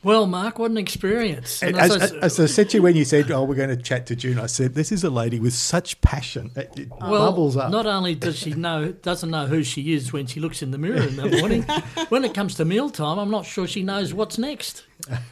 Well, 0.02 0.28
Mark, 0.28 0.60
what 0.60 0.72
an 0.72 0.78
experience. 0.78 1.62
As, 1.62 1.76
as 1.76 2.14
I- 2.14 2.16
as 2.20 2.40
I 2.40 2.46
said 2.46 2.70
to 2.70 2.78
you 2.78 2.84
when 2.84 2.96
you 2.96 3.04
said, 3.04 3.30
"Oh, 3.32 3.44
we're 3.44 3.56
going 3.56 3.68
to 3.70 3.76
chat 3.76 4.06
to 4.08 4.16
June," 4.16 4.40
I 4.40 4.46
said, 4.46 4.74
"This 4.74 4.94
is 4.94 5.04
a 5.04 5.10
lady 5.10 5.42
with 5.42 5.54
such 5.54 6.00
passion. 6.00 6.52
It, 6.56 6.72
it 6.80 6.90
well, 7.02 7.30
bubbles 7.30 7.58
up." 7.58 7.70
not 7.70 7.86
only 7.86 8.16
does 8.16 8.38
she 8.40 8.54
know 8.54 8.94
doesn't 8.94 9.30
know 9.30 9.48
who 9.48 9.62
she 9.62 9.92
is 9.94 10.14
when 10.14 10.26
she 10.26 10.40
looks 10.40 10.62
in 10.62 10.72
the 10.72 10.78
mirror 10.78 11.02
in 11.02 11.18
the 11.18 11.28
morning, 11.40 11.64
when 12.10 12.24
it 12.24 12.34
comes 12.34 12.56
to 12.56 12.66
mealtime, 12.66 13.20
I'm 13.20 13.30
not 13.30 13.46
sure 13.46 13.68
she 13.68 13.84
knows 13.84 14.14
what's 14.14 14.38
next. 14.38 14.86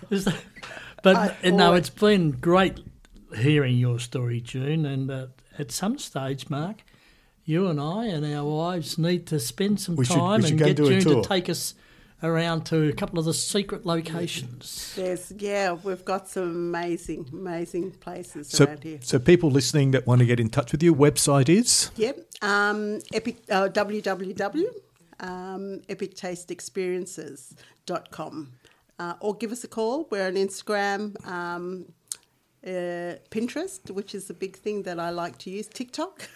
That- 0.10 0.36
but 1.02 1.16
I 1.16 1.48
uh, 1.48 1.52
no, 1.52 1.74
it's 1.74 1.90
been 1.90 2.32
great 2.32 2.82
hearing 3.38 3.78
your 3.78 4.00
story, 4.00 4.42
June. 4.42 4.86
And 4.86 5.10
uh, 5.10 5.28
at 5.58 5.72
some 5.72 5.98
stage, 5.98 6.50
Mark, 6.50 6.84
you 7.46 7.68
and 7.68 7.80
I 7.80 8.08
and 8.08 8.26
our 8.26 8.44
wives 8.44 8.98
need 8.98 9.28
to 9.28 9.40
spend 9.40 9.80
some 9.80 9.96
We 9.96 10.04
should- 10.04 10.18
time 10.18 10.42
should 10.42 10.50
and 10.52 10.60
get 10.60 10.76
June 10.76 11.00
to 11.02 11.22
take 11.22 11.48
us 11.48 11.74
around 12.24 12.66
to 12.66 12.90
a 12.90 12.94
couple 12.94 13.20
of 13.20 13.26
the 13.26 13.34
secret 13.34 13.86
locations. 13.86 14.94
there's 14.96 15.32
yeah, 15.38 15.74
we've 15.74 16.06
got 16.06 16.28
some 16.28 16.44
amazing, 16.44 17.28
amazing 17.32 17.92
places 17.92 18.50
so, 18.50 18.66
around 18.66 18.84
here. 18.84 18.98
so 19.02 19.20
people 19.20 19.52
listening 19.52 19.92
that 19.92 20.08
want 20.08 20.20
to 20.20 20.26
get 20.26 20.40
in 20.40 20.50
touch 20.50 20.72
with 20.72 20.82
you, 20.82 20.96
website 20.96 21.50
is 21.50 21.92
Yep, 21.96 22.18
um, 22.42 23.00
epic 23.14 23.38
uh, 23.50 23.70
www. 23.70 24.66
Um, 25.20 25.82
epictasteexperiences.com 25.90 28.52
uh, 29.00 29.14
or 29.20 29.36
give 29.36 29.52
us 29.52 29.64
a 29.64 29.68
call. 29.68 30.08
We're 30.10 30.28
on 30.28 30.36
Instagram, 30.36 31.26
um, 31.28 31.86
uh, 32.66 33.16
Pinterest, 33.30 33.90
which 33.92 34.16
is 34.16 34.30
a 34.30 34.34
big 34.34 34.58
thing 34.58 34.84
that 34.84 35.00
I 35.00 35.10
like 35.10 35.38
to 35.40 35.50
use, 35.50 35.68
TikTok. 35.68 36.28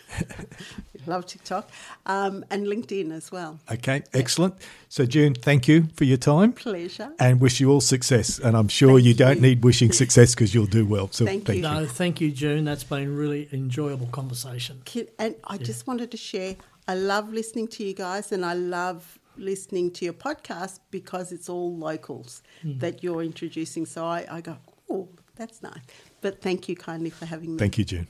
Love 1.08 1.26
TikTok. 1.26 1.70
Um, 2.06 2.46
and 2.52 2.68
LinkedIn 2.68 3.12
as 3.12 3.32
well. 3.32 3.60
okay. 3.72 4.04
Excellent. 4.14 4.56
So, 4.88 5.06
June, 5.06 5.34
thank 5.34 5.68
you 5.68 5.88
for 5.96 6.04
your 6.04 6.18
time. 6.18 6.54
Pleasure. 6.54 7.12
And 7.20 7.42
wish 7.42 7.60
you 7.60 7.72
all 7.72 7.82
success. 7.82 8.40
And 8.40 8.56
I'm 8.56 8.68
sure 8.68 8.98
Thank 8.98 9.06
you 9.06 9.14
don't 9.14 9.42
need 9.42 9.64
wishing 9.64 9.92
success 9.92 10.36
because 10.36 10.54
you'll 10.54 10.66
do 10.68 10.86
well. 10.86 11.10
So 11.12 11.26
Thank 11.26 11.46
thank, 11.46 11.58
you. 11.64 11.68
you. 11.68 11.76
No, 11.76 11.86
thank 11.88 12.22
you, 12.22 12.32
June. 12.32 12.66
That's 12.66 12.84
been 12.84 13.16
really 13.16 13.50
enjoyable 13.52 14.08
conversation. 14.08 14.84
And 15.18 15.36
I 15.46 15.58
just 15.58 15.88
wanted 15.88 16.12
to 16.12 16.18
share 16.18 16.56
I 16.88 16.96
love 16.96 17.32
listening 17.32 17.68
to 17.70 17.84
you 17.84 17.94
guys 17.94 18.32
and 18.32 18.46
I 18.46 18.54
love 18.54 19.20
listening 19.38 19.92
to 19.92 20.06
your 20.06 20.14
podcast 20.14 20.80
because 20.90 21.32
it's 21.32 21.48
all 21.48 21.76
locals 21.78 22.44
that 22.64 23.04
you're 23.04 23.24
introducing. 23.24 23.86
So 23.86 24.06
I, 24.06 24.26
I 24.30 24.42
go, 24.42 24.58
oh, 24.90 25.08
that's 25.36 25.62
nice. 25.64 25.82
But 26.22 26.42
thank 26.42 26.70
you 26.70 26.76
kindly 26.76 27.10
for 27.10 27.26
having 27.26 27.54
me. 27.54 27.58
Thank 27.58 27.78
you, 27.78 27.86
June. 27.86 28.08